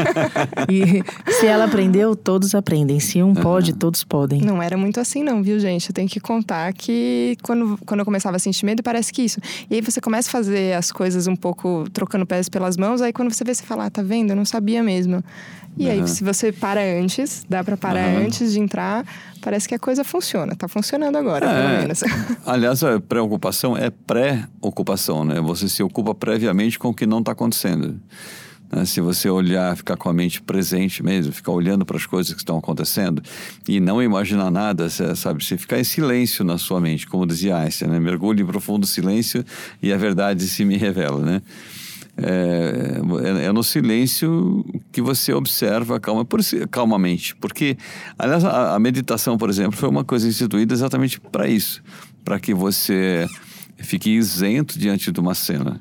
e 0.70 1.02
se 1.30 1.46
ela 1.46 1.66
aprendeu, 1.66 2.16
todos 2.16 2.54
aprendem. 2.54 2.98
Se 2.98 3.22
um 3.22 3.34
pode, 3.34 3.74
todos 3.74 4.02
podem. 4.02 4.40
Não 4.40 4.62
era 4.62 4.78
muito 4.78 4.98
assim, 4.98 5.22
não, 5.22 5.42
viu, 5.42 5.60
gente? 5.60 5.90
Eu 5.90 5.94
tenho 5.94 6.08
que 6.08 6.18
contar 6.18 6.72
que 6.72 7.36
quando, 7.42 7.78
quando 7.84 8.00
eu 8.00 8.06
começava 8.06 8.36
a 8.36 8.38
sentir 8.38 8.64
medo, 8.64 8.82
parece 8.82 9.12
que 9.12 9.20
isso. 9.20 9.40
E 9.70 9.74
aí 9.74 9.82
você 9.82 10.00
começa 10.00 10.30
a 10.30 10.32
fazer 10.32 10.74
as 10.74 10.90
coisas 10.90 11.26
um 11.26 11.36
pouco 11.36 11.84
trocando 11.92 12.24
pés 12.24 12.48
pelas 12.48 12.78
mãos, 12.78 13.02
aí 13.02 13.12
quando 13.12 13.30
você 13.30 13.44
vê, 13.44 13.54
você 13.54 13.62
fala, 13.62 13.84
ah, 13.84 13.90
tá 13.90 14.02
vendo? 14.02 14.30
Eu 14.30 14.36
não 14.36 14.46
sabia 14.46 14.82
mesmo. 14.82 15.22
E 15.76 15.86
uhum. 15.86 15.92
aí, 15.92 16.08
se 16.08 16.24
você 16.24 16.50
para 16.50 16.80
antes, 16.80 17.44
dá 17.48 17.62
para 17.62 17.76
parar 17.76 18.08
uhum. 18.08 18.26
antes 18.26 18.52
de 18.52 18.60
entrar, 18.60 19.04
parece 19.42 19.68
que 19.68 19.74
a 19.74 19.78
coisa 19.78 20.02
funciona. 20.02 20.54
Tá 20.56 20.66
funcionando 20.66 21.16
agora, 21.16 21.46
é, 21.46 21.54
pelo 21.54 21.78
menos. 21.80 22.02
Aliás, 22.46 22.82
a 22.82 22.98
preocupação 22.98 23.76
é 23.76 23.90
pré-ocupação, 23.90 25.24
né? 25.24 25.40
Você 25.40 25.68
se 25.68 25.82
ocupa 25.82 26.14
previamente 26.14 26.78
com 26.78 26.88
o 26.88 26.94
que 26.94 27.06
não 27.06 27.18
está 27.18 27.32
acontecendo. 27.32 28.00
Né? 28.72 28.84
Se 28.84 29.00
você 29.00 29.28
olhar, 29.28 29.76
ficar 29.76 29.96
com 29.96 30.08
a 30.08 30.12
mente 30.12 30.40
presente 30.40 31.02
mesmo, 31.02 31.32
ficar 31.32 31.52
olhando 31.52 31.84
para 31.84 31.96
as 31.96 32.06
coisas 32.06 32.32
que 32.32 32.40
estão 32.40 32.58
acontecendo 32.58 33.22
e 33.68 33.78
não 33.78 34.02
imaginar 34.02 34.50
nada, 34.50 34.88
sabe? 35.14 35.44
Se 35.44 35.56
ficar 35.56 35.78
em 35.78 35.84
silêncio 35.84 36.44
na 36.44 36.58
sua 36.58 36.80
mente, 36.80 37.06
como 37.06 37.26
dizia 37.26 37.56
Einstein, 37.58 37.90
né? 37.90 38.00
mergulhe 38.00 38.42
em 38.42 38.46
profundo 38.46 38.86
silêncio 38.86 39.44
e 39.82 39.92
a 39.92 39.96
verdade 39.96 40.46
se 40.48 40.64
me 40.64 40.76
revela, 40.76 41.20
né? 41.20 41.42
É, 42.18 43.42
é, 43.42 43.46
é, 43.46 43.52
no 43.52 43.62
silêncio 43.62 44.64
que 44.90 45.02
você 45.02 45.34
observa 45.34 46.00
calma, 46.00 46.24
por, 46.24 46.40
calmamente. 46.70 47.36
Porque, 47.36 47.76
aliás, 48.18 48.44
a, 48.44 48.74
a, 48.74 48.78
meditação, 48.78 49.36
por 49.36 49.50
exemplo, 49.50 49.76
foi 49.76 49.88
uma 49.88 50.04
coisa 50.04 50.26
instituída 50.26 50.72
exatamente 50.72 51.20
para 51.20 51.46
isso 51.46 51.82
para 52.26 52.40
que 52.40 52.52
você 52.52 53.28
fique 53.76 54.10
isento 54.10 54.76
diante 54.76 55.12
de 55.12 55.20
uma 55.20 55.32
cena. 55.32 55.80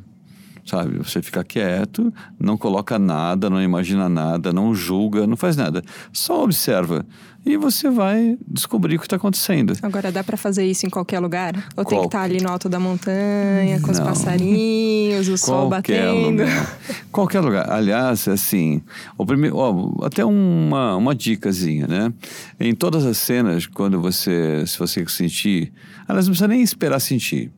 Sabe? 0.65 0.97
Você 0.97 1.21
fica 1.21 1.43
quieto, 1.43 2.13
não 2.39 2.57
coloca 2.57 2.97
nada, 2.97 3.49
não 3.49 3.61
imagina 3.61 4.09
nada, 4.09 4.51
não 4.51 4.73
julga, 4.73 5.27
não 5.27 5.37
faz 5.37 5.55
nada. 5.55 5.83
Só 6.11 6.43
observa 6.43 7.05
e 7.45 7.57
você 7.57 7.91
vai 7.91 8.37
descobrir 8.47 8.95
o 8.95 8.99
que 8.99 9.05
está 9.05 9.17
acontecendo. 9.17 9.73
Agora, 9.83 10.11
dá 10.11 10.23
para 10.23 10.35
fazer 10.35 10.65
isso 10.65 10.87
em 10.87 10.89
qualquer 10.89 11.19
lugar? 11.19 11.55
Ou 11.77 11.85
Qual... 11.85 11.85
tem 11.85 11.99
que 11.99 12.05
estar 12.07 12.17
tá 12.17 12.23
ali 12.23 12.41
no 12.41 12.49
alto 12.49 12.67
da 12.67 12.79
montanha, 12.79 13.79
com 13.79 13.87
não. 13.87 13.93
os 13.93 13.99
passarinhos, 13.99 15.27
o 15.27 15.37
sol 15.37 15.69
batendo? 15.69 16.41
Lugar. 16.41 16.77
qualquer 17.11 17.41
lugar. 17.41 17.69
Aliás, 17.69 18.27
assim, 18.27 18.81
o 19.15 19.23
primeiro, 19.23 19.57
ó, 19.57 20.03
até 20.03 20.25
uma, 20.25 20.95
uma 20.95 21.13
dicasinha, 21.13 21.85
né? 21.85 22.11
Em 22.59 22.73
todas 22.73 23.05
as 23.05 23.19
cenas, 23.19 23.67
quando 23.67 24.01
você, 24.01 24.65
se 24.65 24.79
você 24.79 25.07
sentir, 25.07 25.71
aliás, 26.07 26.25
não 26.25 26.31
precisa 26.31 26.47
nem 26.47 26.63
esperar 26.63 26.99
sentir. 26.99 27.51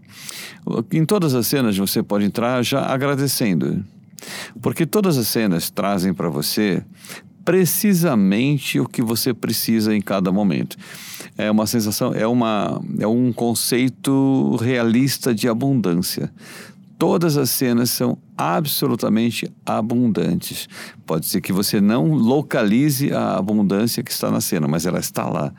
Em 0.91 1.05
todas 1.05 1.33
as 1.33 1.47
cenas 1.47 1.77
você 1.77 2.03
pode 2.03 2.25
entrar 2.25 2.63
já 2.63 2.85
agradecendo. 2.85 3.83
Porque 4.61 4.85
todas 4.85 5.17
as 5.17 5.27
cenas 5.27 5.69
trazem 5.69 6.13
para 6.13 6.29
você 6.29 6.83
precisamente 7.45 8.77
o 8.77 8.85
que 8.85 9.01
você 9.01 9.33
precisa 9.33 9.95
em 9.95 10.01
cada 10.01 10.31
momento. 10.33 10.75
É 11.37 11.49
uma 11.49 11.65
sensação, 11.65 12.13
é, 12.13 12.27
uma, 12.27 12.81
é 12.99 13.07
um 13.07 13.31
conceito 13.31 14.57
realista 14.57 15.33
de 15.33 15.47
abundância. 15.47 16.29
Todas 16.99 17.37
as 17.37 17.49
cenas 17.49 17.91
são 17.91 18.17
absolutamente 18.35 19.49
abundantes. 19.65 20.67
Pode 21.05 21.27
ser 21.27 21.39
que 21.39 21.53
você 21.53 21.79
não 21.79 22.11
localize 22.11 23.13
a 23.13 23.37
abundância 23.37 24.03
que 24.03 24.11
está 24.11 24.29
na 24.29 24.41
cena, 24.41 24.67
mas 24.67 24.85
ela 24.85 24.99
está 24.99 25.29
lá. 25.29 25.53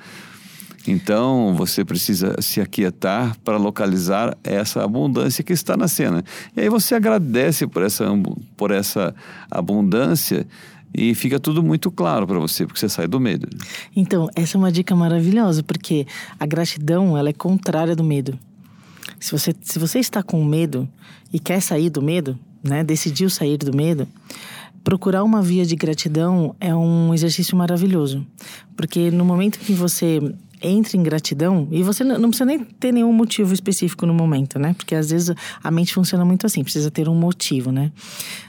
Então 0.88 1.54
você 1.54 1.84
precisa 1.84 2.34
se 2.40 2.62
aquietar 2.62 3.36
para 3.44 3.58
localizar 3.58 4.36
essa 4.42 4.82
abundância 4.82 5.44
que 5.44 5.52
está 5.52 5.76
na 5.76 5.86
cena. 5.86 6.24
E 6.56 6.62
aí 6.62 6.68
você 6.70 6.94
agradece 6.94 7.66
por 7.66 7.82
essa, 7.82 8.06
por 8.56 8.70
essa 8.70 9.14
abundância 9.50 10.46
e 10.94 11.14
fica 11.14 11.38
tudo 11.38 11.62
muito 11.62 11.90
claro 11.90 12.26
para 12.26 12.38
você, 12.38 12.66
porque 12.66 12.80
você 12.80 12.88
sai 12.88 13.06
do 13.06 13.20
medo. 13.20 13.46
Então, 13.94 14.30
essa 14.34 14.56
é 14.56 14.58
uma 14.58 14.72
dica 14.72 14.96
maravilhosa, 14.96 15.62
porque 15.62 16.06
a 16.40 16.46
gratidão 16.46 17.18
ela 17.18 17.28
é 17.28 17.34
contrária 17.34 17.94
do 17.94 18.02
medo. 18.02 18.38
Se 19.20 19.32
você, 19.32 19.54
se 19.60 19.78
você 19.78 19.98
está 19.98 20.22
com 20.22 20.42
medo 20.42 20.88
e 21.30 21.38
quer 21.38 21.60
sair 21.60 21.90
do 21.90 22.00
medo, 22.00 22.38
né, 22.62 22.82
decidiu 22.82 23.28
sair 23.28 23.58
do 23.58 23.76
medo, 23.76 24.08
procurar 24.82 25.22
uma 25.22 25.42
via 25.42 25.66
de 25.66 25.76
gratidão 25.76 26.56
é 26.58 26.74
um 26.74 27.12
exercício 27.12 27.54
maravilhoso. 27.54 28.26
Porque 28.74 29.10
no 29.10 29.24
momento 29.24 29.58
que 29.58 29.74
você 29.74 30.20
entre 30.62 30.96
em 30.98 31.02
gratidão 31.02 31.68
e 31.70 31.82
você 31.82 32.02
não 32.04 32.28
precisa 32.28 32.44
nem 32.44 32.60
ter 32.60 32.92
nenhum 32.92 33.12
motivo 33.12 33.52
específico 33.52 34.06
no 34.06 34.14
momento, 34.14 34.58
né? 34.58 34.74
Porque 34.74 34.94
às 34.94 35.10
vezes 35.10 35.34
a 35.62 35.70
mente 35.70 35.94
funciona 35.94 36.24
muito 36.24 36.46
assim, 36.46 36.62
precisa 36.62 36.90
ter 36.90 37.08
um 37.08 37.14
motivo, 37.14 37.70
né? 37.70 37.92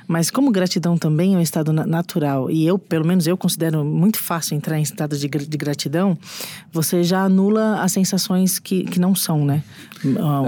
Mas 0.07 0.31
como 0.31 0.51
gratidão 0.51 0.97
também 0.97 1.35
é 1.35 1.37
um 1.37 1.41
estado 1.41 1.71
natural 1.71 2.49
e 2.49 2.65
eu, 2.65 2.79
pelo 2.79 3.05
menos 3.05 3.27
eu 3.27 3.37
considero 3.37 3.85
muito 3.85 4.17
fácil 4.17 4.55
entrar 4.55 4.79
em 4.79 4.81
estado 4.81 5.17
de, 5.17 5.27
de 5.27 5.57
gratidão, 5.57 6.17
você 6.71 7.03
já 7.03 7.23
anula 7.23 7.81
as 7.81 7.91
sensações 7.91 8.57
que, 8.57 8.83
que 8.85 8.99
não 8.99 9.13
são, 9.13 9.45
né? 9.45 9.63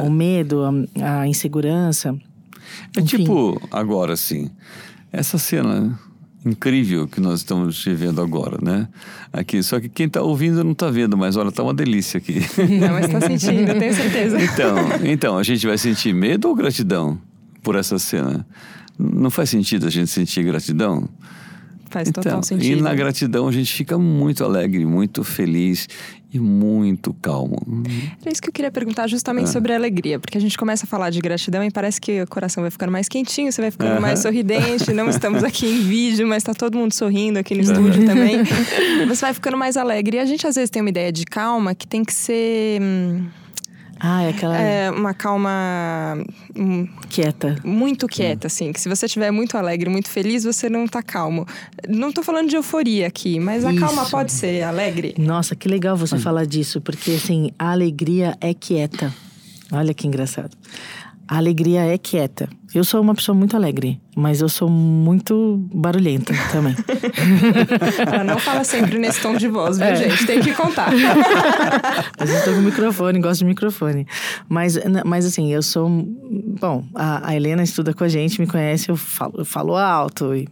O, 0.03 0.09
medo, 0.09 0.63
a, 0.99 1.21
a 1.21 1.27
insegurança. 1.27 2.17
É 2.95 3.01
enfim. 3.01 3.17
tipo 3.17 3.61
agora, 3.69 4.13
assim, 4.13 4.49
essa 5.11 5.37
cena 5.37 5.99
incrível 6.45 7.07
que 7.07 7.21
nós 7.21 7.39
estamos 7.39 7.83
vivendo 7.83 8.21
agora, 8.21 8.57
né? 8.61 8.87
Aqui, 9.31 9.61
só 9.61 9.79
que 9.79 9.87
quem 9.87 10.07
está 10.07 10.21
ouvindo 10.21 10.63
não 10.63 10.71
está 10.71 10.89
vendo, 10.89 11.15
mas 11.17 11.35
olha, 11.35 11.49
está 11.49 11.63
uma 11.63 11.73
delícia 11.73 12.17
aqui. 12.17 12.39
Não, 12.79 12.89
mas 12.89 13.05
está 13.05 13.21
sentindo, 13.21 13.77
tenho 13.77 13.93
certeza. 13.93 14.41
Então, 14.41 14.75
então, 15.03 15.37
a 15.37 15.43
gente 15.43 15.65
vai 15.67 15.77
sentir 15.77 16.13
medo 16.13 16.49
ou 16.49 16.55
gratidão 16.55 17.19
por 17.61 17.75
essa 17.75 17.99
cena? 17.99 18.45
Não 18.97 19.29
faz 19.29 19.49
sentido 19.49 19.85
a 19.85 19.89
gente 19.89 20.09
sentir 20.09 20.43
gratidão? 20.43 21.07
Faz 21.91 22.07
então, 22.07 22.23
total 22.23 22.41
sentido. 22.41 22.79
E 22.79 22.81
na 22.81 22.95
gratidão 22.95 23.47
a 23.47 23.51
gente 23.51 23.71
fica 23.73 23.97
muito 23.97 24.43
alegre, 24.43 24.85
muito 24.85 25.23
feliz 25.23 25.87
e 26.33 26.39
muito 26.39 27.13
calmo. 27.21 27.57
Era 28.21 28.31
isso 28.31 28.41
que 28.41 28.47
eu 28.47 28.53
queria 28.53 28.71
perguntar 28.71 29.07
justamente 29.07 29.49
é. 29.49 29.51
sobre 29.51 29.73
a 29.73 29.75
alegria, 29.75 30.17
porque 30.17 30.37
a 30.37 30.41
gente 30.41 30.57
começa 30.57 30.85
a 30.85 30.87
falar 30.87 31.09
de 31.09 31.19
gratidão 31.19 31.61
e 31.61 31.69
parece 31.69 31.99
que 31.99 32.21
o 32.21 32.27
coração 32.27 32.63
vai 32.63 32.71
ficando 32.71 32.91
mais 32.91 33.09
quentinho, 33.09 33.51
você 33.51 33.61
vai 33.61 33.71
ficando 33.71 33.99
mais 33.99 34.19
sorridente. 34.19 34.93
Não 34.93 35.09
estamos 35.09 35.43
aqui 35.43 35.65
em 35.65 35.81
vídeo, 35.81 36.25
mas 36.25 36.37
está 36.37 36.53
todo 36.53 36.77
mundo 36.77 36.93
sorrindo 36.93 37.37
aqui 37.37 37.53
no 37.53 37.61
estúdio 37.61 38.05
também. 38.05 38.37
Você 39.07 39.21
vai 39.21 39.33
ficando 39.33 39.57
mais 39.57 39.75
alegre. 39.75 40.15
E 40.15 40.19
a 40.21 40.25
gente 40.25 40.47
às 40.47 40.55
vezes 40.55 40.69
tem 40.69 40.81
uma 40.81 40.89
ideia 40.89 41.11
de 41.11 41.25
calma 41.25 41.75
que 41.75 41.85
tem 41.85 42.05
que 42.05 42.13
ser. 42.13 42.81
Hum, 42.81 43.25
ah, 44.03 44.23
é 44.23 44.29
aquela. 44.29 44.57
É 44.57 44.89
uma 44.89 45.13
calma. 45.13 46.17
Hum, 46.55 46.87
quieta. 47.07 47.55
Muito 47.63 48.07
quieta, 48.07 48.45
hum. 48.45 48.47
assim. 48.47 48.73
Que 48.73 48.81
se 48.81 48.89
você 48.89 49.05
estiver 49.05 49.29
muito 49.29 49.55
alegre, 49.55 49.89
muito 49.89 50.09
feliz, 50.09 50.43
você 50.43 50.69
não 50.69 50.87
tá 50.87 51.03
calmo. 51.03 51.45
Não 51.87 52.11
tô 52.11 52.23
falando 52.23 52.49
de 52.49 52.55
euforia 52.55 53.05
aqui, 53.05 53.39
mas 53.39 53.63
a 53.63 53.71
Isso. 53.71 53.79
calma 53.79 54.05
pode 54.09 54.31
ser 54.31 54.63
alegre. 54.63 55.13
Nossa, 55.19 55.55
que 55.55 55.69
legal 55.69 55.95
você 55.95 56.15
hum. 56.15 56.19
falar 56.19 56.45
disso, 56.45 56.81
porque 56.81 57.11
assim, 57.11 57.51
a 57.59 57.71
alegria 57.71 58.35
é 58.41 58.53
quieta. 58.55 59.13
Olha 59.71 59.93
que 59.93 60.07
engraçado. 60.07 60.57
A 61.27 61.37
alegria 61.37 61.85
é 61.85 61.97
quieta. 61.97 62.49
Eu 62.73 62.83
sou 62.83 63.01
uma 63.01 63.13
pessoa 63.13 63.37
muito 63.37 63.55
alegre, 63.55 64.01
mas 64.15 64.41
eu 64.41 64.49
sou 64.49 64.69
muito 64.69 65.65
barulhenta 65.73 66.33
também. 66.51 66.75
Ela 68.05 68.23
não 68.23 68.39
fala 68.39 68.63
sempre 68.63 68.97
nesse 68.97 69.21
tom 69.21 69.35
de 69.35 69.47
voz, 69.47 69.77
viu, 69.77 69.87
é. 69.87 69.95
gente? 69.95 70.25
Tem 70.25 70.41
que 70.41 70.53
contar. 70.53 70.89
mas 72.19 72.29
eu 72.29 72.43
tô 72.43 72.51
com 72.53 72.61
microfone, 72.61 73.19
gosto 73.19 73.39
de 73.39 73.45
microfone. 73.45 74.05
Mas, 74.49 74.77
mas 75.05 75.25
assim, 75.25 75.53
eu 75.53 75.61
sou. 75.61 75.89
Bom, 75.89 76.83
a, 76.93 77.29
a 77.29 77.35
Helena 77.35 77.63
estuda 77.63 77.93
com 77.93 78.03
a 78.03 78.09
gente, 78.09 78.39
me 78.39 78.47
conhece, 78.47 78.89
eu 78.89 78.97
falo, 78.97 79.33
eu 79.37 79.45
falo 79.45 79.75
alto 79.75 80.35
e, 80.35 80.47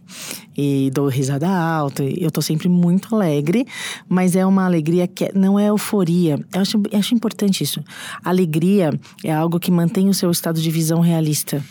e 0.56 0.90
dou 0.90 1.08
risada 1.08 1.48
alta. 1.48 2.02
Eu 2.02 2.30
tô 2.30 2.40
sempre 2.40 2.68
muito 2.68 3.14
alegre, 3.14 3.66
mas 4.08 4.36
é 4.36 4.46
uma 4.46 4.64
alegria 4.64 5.06
que 5.06 5.30
não 5.34 5.58
é 5.58 5.68
euforia. 5.68 6.38
Eu 6.54 6.60
acho, 6.62 6.82
eu 6.90 6.98
acho 6.98 7.14
importante 7.14 7.62
isso. 7.62 7.84
Alegria 8.24 8.90
é 9.22 9.32
algo 9.32 9.60
que 9.60 9.70
mantém 9.70 10.08
o 10.08 10.14
seu 10.14 10.30
estado 10.30 10.60
de 10.60 10.70
visão 10.70 11.00
realista 11.00 11.62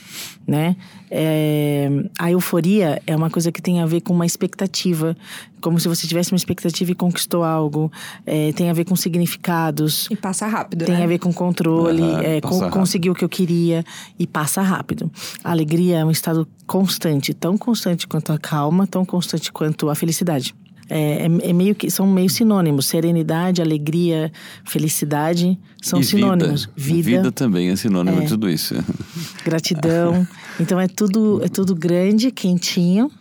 né? 0.49 0.75
É, 1.11 1.78
a 2.17 2.31
euforia 2.31 3.01
é 3.05 3.15
uma 3.15 3.29
coisa 3.29 3.51
que 3.51 3.61
tem 3.61 3.81
a 3.81 3.85
ver 3.85 4.01
com 4.01 4.13
uma 4.13 4.25
expectativa, 4.25 5.15
como 5.61 5.79
se 5.79 5.87
você 5.87 6.07
tivesse 6.07 6.31
uma 6.31 6.37
expectativa 6.37 6.91
e 6.91 6.95
conquistou 6.95 7.43
algo. 7.43 7.91
É, 8.25 8.51
tem 8.53 8.69
a 8.69 8.73
ver 8.73 8.85
com 8.85 8.95
significados. 8.95 10.07
E 10.09 10.15
passa 10.15 10.47
rápido, 10.47 10.85
Tem 10.85 10.95
né? 10.95 11.03
a 11.03 11.07
ver 11.07 11.19
com 11.19 11.33
controle, 11.33 12.01
uhum, 12.01 12.19
é, 12.19 12.41
com, 12.41 12.69
conseguir 12.69 13.09
o 13.09 13.15
que 13.15 13.23
eu 13.23 13.29
queria 13.29 13.83
e 14.17 14.25
passa 14.25 14.61
rápido. 14.61 15.11
A 15.43 15.51
alegria 15.51 15.99
é 15.99 16.05
um 16.05 16.11
estado 16.11 16.47
constante, 16.65 17.33
tão 17.33 17.57
constante 17.57 18.07
quanto 18.07 18.31
a 18.31 18.37
calma, 18.37 18.87
tão 18.87 19.05
constante 19.05 19.51
quanto 19.51 19.89
a 19.89 19.95
felicidade. 19.95 20.55
É, 20.89 21.27
é, 21.27 21.49
é, 21.49 21.53
meio 21.53 21.75
que 21.75 21.91
são 21.91 22.07
meio 22.07 22.29
sinônimos. 22.29 22.87
Serenidade, 22.87 23.61
alegria, 23.61 24.31
felicidade 24.65 25.57
são 25.81 25.99
e 25.99 26.03
sinônimos. 26.03 26.67
Vida. 26.75 27.03
vida. 27.03 27.17
vida 27.17 27.31
também 27.31 27.69
é 27.69 27.75
sinônimo 27.75 28.17
é. 28.17 28.21
de 28.21 28.27
tudo 28.27 28.49
isso. 28.49 28.75
Gratidão. 29.45 30.27
então 30.59 30.79
é 30.79 30.87
tudo 30.87 31.41
é 31.43 31.47
tudo 31.47 31.75
grande, 31.75 32.31
quentinho, 32.31 33.11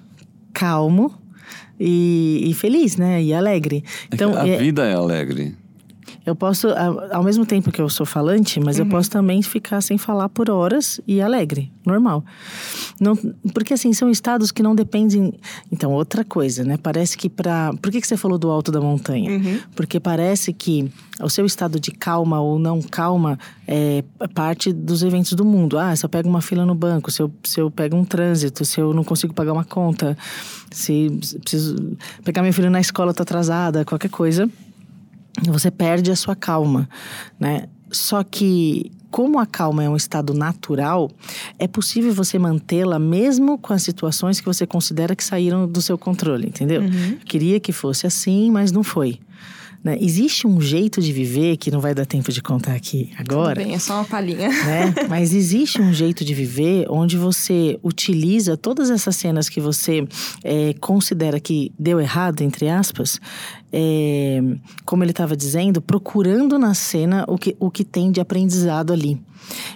calmo 0.53 1.15
e, 1.79 2.45
e 2.47 2.55
feliz, 2.55 2.97
né? 2.97 3.23
E 3.23 3.35
alegre. 3.35 3.85
É 4.11 4.15
então 4.15 4.35
a 4.37 4.49
é 4.49 4.57
vida 4.57 4.85
é 4.85 4.95
alegre. 4.95 5.55
Eu 6.29 6.37
posso, 6.37 6.69
ao 7.11 7.23
mesmo 7.23 7.47
tempo 7.47 7.73
que 7.73 7.81
eu 7.81 7.89
sou 7.89 8.05
falante, 8.05 8.61
mas 8.61 8.79
uhum. 8.79 8.85
eu 8.85 8.91
posso 8.91 9.11
também 9.11 9.41
ficar 9.43 9.81
sem 9.81 9.97
falar 9.97 10.29
por 10.29 10.51
horas 10.51 11.01
e 11.07 11.23
alegre, 11.23 11.73
normal. 11.87 12.23
Não, 13.01 13.17
porque 13.55 13.73
assim, 13.73 13.95
são 13.95 14.11
estados 14.11 14.53
que 14.53 14.63
não 14.63 14.75
dependem. 14.75 15.33
Então, 15.73 15.91
outra 15.91 16.23
coisa, 16.27 16.63
né? 16.63 16.77
Parece 16.77 17.17
que 17.17 17.31
para. 17.31 17.73
Por 17.81 17.91
que, 17.91 17.99
que 18.03 18.07
você 18.07 18.17
falou 18.17 18.37
do 18.37 18.51
alto 18.51 18.71
da 18.71 18.79
montanha? 18.79 19.31
Uhum. 19.31 19.59
Porque 19.75 19.99
parece 19.99 20.53
que 20.53 20.93
o 21.19 21.31
seu 21.31 21.47
estado 21.47 21.81
de 21.81 21.93
calma 21.93 22.39
ou 22.43 22.59
não 22.59 22.83
calma 22.83 23.39
é 23.67 24.05
parte 24.35 24.71
dos 24.71 25.03
eventos 25.03 25.33
do 25.33 25.47
mundo. 25.47 25.79
Ah, 25.79 25.97
se 25.97 26.05
eu 26.05 26.11
pego 26.11 26.29
uma 26.29 26.43
fila 26.43 26.67
no 26.67 26.75
banco, 26.75 27.11
se 27.11 27.23
eu, 27.23 27.33
se 27.43 27.59
eu 27.59 27.71
pego 27.71 27.97
um 27.97 28.05
trânsito, 28.05 28.67
se 28.67 28.79
eu 28.79 28.93
não 28.93 29.03
consigo 29.03 29.33
pagar 29.33 29.55
uma 29.55 29.65
conta, 29.65 30.15
se 30.71 31.11
preciso 31.41 31.97
pegar 32.23 32.43
minha 32.43 32.53
filha 32.53 32.69
na 32.69 32.81
escola, 32.81 33.15
tô 33.15 33.23
atrasada, 33.23 33.83
qualquer 33.83 34.11
coisa 34.11 34.47
você 35.47 35.71
perde 35.71 36.11
a 36.11 36.17
sua 36.17 36.37
calma, 36.37 36.89
né? 37.39 37.69
Só 37.91 38.23
que 38.23 38.91
como 39.11 39.39
a 39.39 39.47
calma 39.47 39.83
é 39.83 39.89
um 39.89 39.97
estado 39.97 40.35
natural, 40.35 41.11
é 41.59 41.67
possível 41.67 42.13
você 42.13 42.39
mantê-la 42.39 42.99
mesmo 42.99 43.59
com 43.59 43.73
as 43.73 43.83
situações 43.83 44.39
que 44.41 44.47
você 44.47 44.67
considera 44.67 45.17
que 45.17 45.25
saíram 45.25 45.67
do 45.67 45.81
seu 45.81 45.97
controle, 45.97 46.49
entendeu? 46.49 46.83
Uhum. 46.83 47.17
Queria 47.25 47.59
que 47.59 47.73
fosse 47.73 48.07
assim, 48.07 48.51
mas 48.51 48.71
não 48.71 48.83
foi. 48.83 49.19
Né? 49.83 49.97
Existe 50.01 50.47
um 50.47 50.61
jeito 50.61 51.01
de 51.01 51.13
viver 51.13 51.57
que 51.57 51.71
não 51.71 51.81
vai 51.81 51.95
dar 51.95 52.05
tempo 52.05 52.33
de 52.33 52.43
contar 52.43 52.75
aqui 52.75 53.11
agora. 53.17 53.55
Tudo 53.55 53.65
bem, 53.65 53.75
é 53.75 53.79
só 53.79 53.95
uma 53.95 54.05
palhinha. 54.05 54.49
Né? 54.49 54.95
Mas 55.09 55.33
existe 55.33 55.81
um 55.81 55.93
jeito 55.93 56.25
de 56.25 56.35
viver 56.35 56.87
onde 56.91 57.17
você 57.17 57.79
utiliza 57.83 58.57
todas 58.57 58.91
essas 58.91 59.17
cenas 59.17 59.49
que 59.49 59.61
você 59.61 60.07
é, 60.43 60.75
considera 60.81 61.39
que 61.39 61.73
deu 61.79 62.01
errado, 62.01 62.43
entre 62.43 62.69
aspas, 62.69 63.21
é, 63.73 64.41
como 64.85 65.05
ele 65.05 65.13
estava 65.13 65.37
dizendo, 65.37 65.81
procurando 65.81 66.59
na 66.59 66.75
cena 66.75 67.25
o 67.29 67.39
que, 67.39 67.57
o 67.61 67.71
que 67.71 67.85
tem 67.85 68.11
de 68.11 68.21
aprendizado 68.21 68.93
ali. 68.93 69.21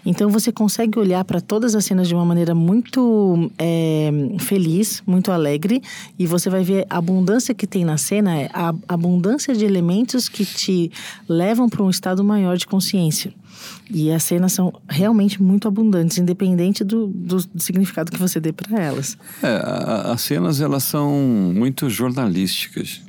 Então 0.04 0.30
você 0.30 0.50
consegue 0.52 0.98
olhar 0.98 1.24
para 1.24 1.40
todas 1.40 1.74
as 1.74 1.84
cenas 1.84 2.08
de 2.08 2.14
uma 2.14 2.24
maneira 2.24 2.54
muito 2.54 3.50
é, 3.58 4.10
feliz, 4.38 5.02
muito 5.06 5.30
alegre, 5.32 5.82
e 6.18 6.26
você 6.26 6.50
vai 6.50 6.62
ver 6.62 6.86
a 6.88 6.98
abundância 6.98 7.54
que 7.54 7.66
tem 7.66 7.84
na 7.84 7.96
cena, 7.96 8.36
é 8.36 8.50
a 8.52 8.74
abundância 8.88 9.54
de 9.54 9.64
elementos 9.64 10.28
que 10.28 10.44
te 10.44 10.90
levam 11.28 11.68
para 11.68 11.82
um 11.82 11.90
estado 11.90 12.22
maior 12.22 12.56
de 12.56 12.66
consciência. 12.66 13.32
E 13.90 14.10
as 14.10 14.22
cenas 14.24 14.52
são 14.52 14.72
realmente 14.88 15.42
muito 15.42 15.68
abundantes, 15.68 16.18
independente 16.18 16.82
do, 16.82 17.06
do, 17.06 17.36
do 17.36 17.62
significado 17.62 18.10
que 18.10 18.18
você 18.18 18.40
dê 18.40 18.52
para 18.52 18.80
elas. 18.80 19.16
É, 19.42 19.48
a, 19.48 20.12
as 20.12 20.22
cenas 20.22 20.60
elas 20.60 20.84
são 20.84 21.10
muito 21.54 21.88
jornalísticas. 21.90 23.02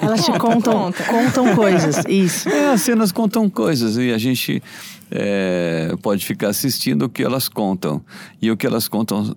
Elas 0.00 0.24
te 0.24 0.32
contam, 0.38 0.92
contam 1.08 1.54
coisas, 1.54 2.04
isso. 2.08 2.48
É, 2.48 2.72
as 2.72 2.80
cenas 2.80 3.12
contam 3.12 3.48
coisas 3.48 3.96
e 3.96 4.12
a 4.12 4.18
gente 4.18 4.62
é, 5.10 5.94
pode 6.02 6.24
ficar 6.24 6.48
assistindo 6.48 7.02
o 7.02 7.08
que 7.08 7.22
elas 7.22 7.48
contam. 7.48 8.02
E 8.40 8.50
o 8.50 8.56
que 8.56 8.66
elas 8.66 8.86
contam 8.88 9.34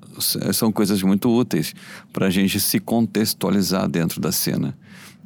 são 0.54 0.72
coisas 0.72 1.02
muito 1.02 1.30
úteis 1.30 1.74
para 2.12 2.28
a 2.28 2.30
gente 2.30 2.60
se 2.60 2.80
contextualizar 2.80 3.90
dentro 3.90 4.22
da 4.22 4.32
cena. 4.32 4.78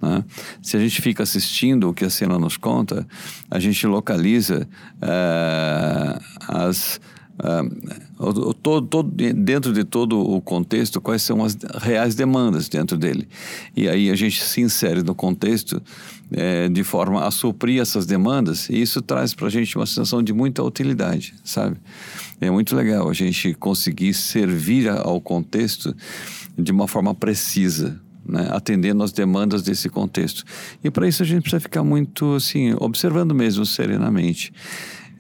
Né? 0.02 0.24
Se 0.62 0.78
a 0.78 0.80
gente 0.80 1.02
fica 1.02 1.24
assistindo 1.24 1.90
o 1.90 1.94
que 1.94 2.06
a 2.06 2.10
cena 2.10 2.38
nos 2.40 2.58
conta, 2.58 3.06
a 3.50 3.60
gente 3.60 3.86
localiza 3.86 4.68
uh, 4.98 6.22
as. 6.48 7.00
Uh, 7.38 8.54
todo, 8.64 8.82
todo, 8.82 9.12
dentro 9.14 9.72
de 9.72 9.84
todo 9.84 10.20
o 10.20 10.42
contexto, 10.42 11.00
quais 11.00 11.22
são 11.22 11.46
as 11.46 11.56
reais 11.82 12.16
demandas 12.16 12.68
dentro 12.68 12.98
dele. 12.98 13.28
E 13.76 13.88
aí 13.88 14.10
a 14.10 14.16
gente 14.16 14.44
se 14.44 14.60
insere 14.60 15.04
no 15.04 15.14
contexto 15.14 15.80
é, 16.32 16.68
de 16.68 16.84
forma 16.84 17.26
a 17.26 17.32
suprir 17.32 17.82
essas 17.82 18.06
demandas, 18.06 18.70
e 18.70 18.82
isso 18.82 19.02
traz 19.02 19.34
para 19.34 19.48
a 19.48 19.50
gente 19.50 19.76
uma 19.78 19.86
sensação 19.86 20.22
de 20.22 20.34
muita 20.34 20.64
utilidade, 20.64 21.34
sabe? 21.44 21.78
É 22.40 22.52
muito 22.52 22.76
legal 22.76 23.10
a 23.10 23.14
gente 23.14 23.54
conseguir 23.54 24.14
servir 24.14 24.90
ao 24.90 25.20
contexto 25.22 25.96
de 26.58 26.72
uma 26.72 26.88
forma 26.88 27.14
precisa, 27.16 28.00
né, 28.26 28.50
atendendo 28.52 29.04
às 29.04 29.12
demandas 29.12 29.62
desse 29.62 29.90
contexto. 29.90 30.44
E 30.84 30.92
para 30.92 31.08
isso 31.08 31.24
a 31.24 31.26
gente 31.26 31.42
precisa 31.42 31.62
ficar 31.62 31.84
muito 31.84 32.36
assim, 32.36 32.76
observando 32.80 33.34
mesmo 33.34 33.66
serenamente 33.66 34.52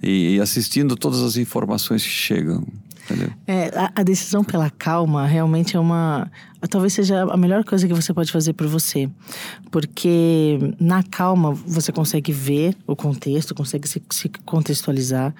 e, 0.04 0.36
e 0.36 0.42
assistindo 0.42 0.96
todas 0.96 1.22
as 1.22 1.38
informações 1.38 2.04
que 2.04 2.10
chegam. 2.10 2.66
É, 3.46 3.72
a, 3.76 3.92
a, 3.96 4.04
decisão 4.04 4.44
pela 4.44 4.70
calma 4.70 5.26
realmente 5.26 5.76
é 5.76 5.80
uma. 5.80 6.30
Talvez 6.70 6.94
seja 6.94 7.24
a 7.24 7.38
melhor 7.38 7.64
coisa 7.64 7.88
que 7.88 7.94
você 7.94 8.14
pode 8.14 8.32
fazer 8.32 8.54
por 8.54 8.68
você. 8.68 9.10
Porque 9.72 10.58
na 10.80 11.04
calma 11.04 11.54
você 11.54 11.92
consegue 11.92 12.32
ver 12.32 12.76
o 12.86 12.96
contexto, 12.96 13.56
consegue 13.56 13.88
se, 13.88 14.02
se 14.10 14.30
contextualizar 14.46 15.34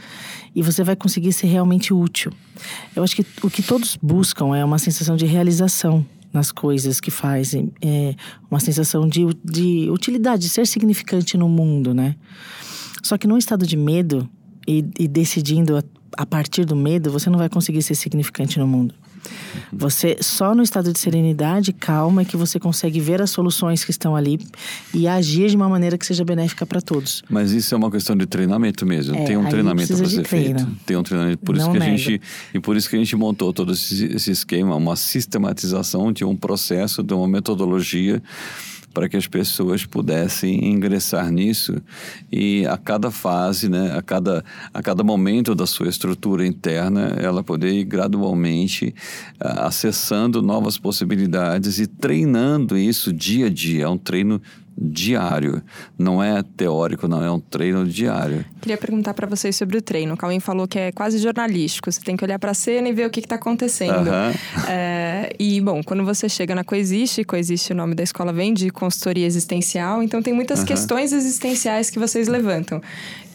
e 0.56 0.62
você 0.62 0.84
vai 0.84 0.96
conseguir 0.96 1.34
ser 1.34 1.48
realmente 1.48 1.94
útil. 1.94 2.32
Eu 2.96 3.04
acho 3.04 3.16
que 3.16 3.26
o 3.44 3.50
que 3.50 3.62
todos 3.62 3.98
buscam 4.02 4.56
é 4.56 4.64
uma 4.64 4.80
sensação 4.80 5.16
de 5.16 5.26
realização 5.26 6.06
nas 6.32 6.52
coisas 6.52 7.00
que 7.00 7.10
fazem, 7.10 7.72
é 7.82 8.14
uma 8.50 8.60
sensação 8.60 9.08
de, 9.08 9.26
de 9.44 9.90
utilidade, 9.90 10.44
de 10.44 10.50
ser 10.50 10.68
significante 10.68 11.38
no 11.38 11.50
mundo, 11.50 11.94
né? 11.94 12.16
Só 13.02 13.18
que 13.18 13.28
num 13.28 13.38
estado 13.38 13.66
de 13.66 13.78
medo 13.78 14.30
e, 14.68 14.86
e 15.00 15.08
decidindo 15.08 15.78
a, 16.16 16.26
partir 16.26 16.66
do 16.66 16.76
medo, 16.76 17.12
você 17.12 17.30
não 17.30 17.38
vai 17.38 17.50
conseguir 17.50 17.82
ser 17.82 17.96
significante 17.96 18.60
no 18.60 18.68
mundo. 18.68 18.94
Você 19.74 20.18
só 20.22 20.56
no 20.56 20.64
estado 20.64 20.94
de 20.94 21.00
serenidade, 21.00 21.74
calma, 21.74 22.22
é 22.22 22.26
que 22.26 22.38
você 22.38 22.60
consegue 22.60 23.00
ver 23.00 23.22
as 23.22 23.30
soluções 23.30 23.84
que 23.84 23.92
estão 23.92 24.16
ali 24.16 24.40
e 24.94 25.08
agir 25.08 25.50
de 25.50 25.56
uma 25.56 25.68
maneira 25.68 25.98
que 25.98 26.06
seja 26.06 26.24
benéfica 26.24 26.66
para 26.66 26.82
todos. 26.82 27.24
Mas 27.30 27.52
isso 27.52 27.74
é 27.74 27.78
uma 27.78 27.92
questão 27.92 28.16
de 28.16 28.26
treinamento 28.26 28.86
mesmo. 28.86 29.16
É, 29.16 29.26
Tem 29.26 29.38
um 29.38 29.50
treinamento 29.50 29.96
para 29.98 30.08
ser 30.08 30.24
treino. 30.24 30.60
feito. 30.60 30.78
Tem 30.86 30.96
um 30.96 31.04
treinamento 31.04 31.40
por 31.40 31.56
Não 31.56 31.62
isso 31.62 31.72
que 31.72 31.78
a 31.78 31.90
gente 31.90 32.22
e 32.54 32.60
por 32.60 32.78
isso 32.78 32.90
que 32.90 32.96
a 32.96 33.00
gente 33.00 33.16
montou 33.16 33.52
todo 33.52 33.74
esse, 33.74 34.06
esse 34.06 34.32
esquema, 34.32 34.76
uma 34.76 34.96
sistematização 34.96 36.12
de 36.12 36.24
um 36.24 36.36
processo, 36.36 37.04
de 37.04 37.14
uma 37.14 37.28
metodologia 37.28 38.22
para 38.98 39.08
que 39.08 39.16
as 39.16 39.28
pessoas 39.28 39.86
pudessem 39.86 40.72
ingressar 40.72 41.32
nisso 41.32 41.80
e 42.32 42.66
a 42.66 42.80
cada 42.80 43.12
fase, 43.12 43.70
né, 43.70 43.96
a 43.96 44.02
cada, 44.02 44.44
a 44.74 44.82
cada 44.82 45.04
momento 45.04 45.54
da 45.54 45.68
sua 45.68 45.88
estrutura 45.88 46.48
interna, 46.48 47.16
ela 47.22 47.44
poder 47.44 47.74
ir 47.74 47.84
gradualmente 47.84 48.96
uh, 49.40 49.68
acessando 49.68 50.42
novas 50.42 50.80
possibilidades 50.80 51.78
e 51.78 51.86
treinando 51.86 52.76
isso 52.76 53.14
dia 53.14 53.46
a 53.46 53.50
dia. 53.52 53.84
É 53.84 53.88
um 53.88 54.00
treino 54.00 54.42
diário. 54.78 55.62
Não 55.98 56.22
é 56.22 56.44
teórico, 56.56 57.08
não, 57.08 57.24
é 57.24 57.32
um 57.32 57.40
treino 57.40 57.86
diário. 57.86 58.46
Queria 58.62 58.78
perguntar 58.78 59.14
para 59.14 59.26
vocês 59.26 59.56
sobre 59.56 59.78
o 59.78 59.82
treino. 59.82 60.14
O 60.14 60.18
Cauim 60.18 60.40
falou 60.40 60.68
que 60.68 60.78
é 60.78 60.92
quase 60.92 61.18
jornalístico. 61.18 61.92
Você 61.92 62.02
tem 62.02 62.16
que 62.16 62.24
olhar 62.24 62.38
para 62.38 62.52
a 62.52 62.54
cena 62.54 62.88
e 62.88 62.94
ver 62.94 63.08
o 63.08 63.10
que 63.10 63.20
está 63.20 63.36
acontecendo. 63.36 64.10
É, 64.70 65.34
e, 65.40 65.60
bom, 65.62 65.82
quando 65.84 66.04
você 66.04 66.30
chega 66.30 66.54
na 66.54 66.64
Coexiste, 66.64 67.24
Coexiste, 67.24 67.74
o 67.74 67.76
nome 67.76 67.96
da 67.96 68.04
escola 68.04 68.32
vem 68.32 68.54
de 68.54 68.70
consultoria 68.70 69.26
existencial, 69.26 70.04
então 70.04 70.22
tem 70.22 70.34
muitas 70.34 70.64
questões 70.64 71.12
existenciais 71.12 71.90
que 71.90 71.98
vocês 71.98 72.28
levantam. 72.28 72.82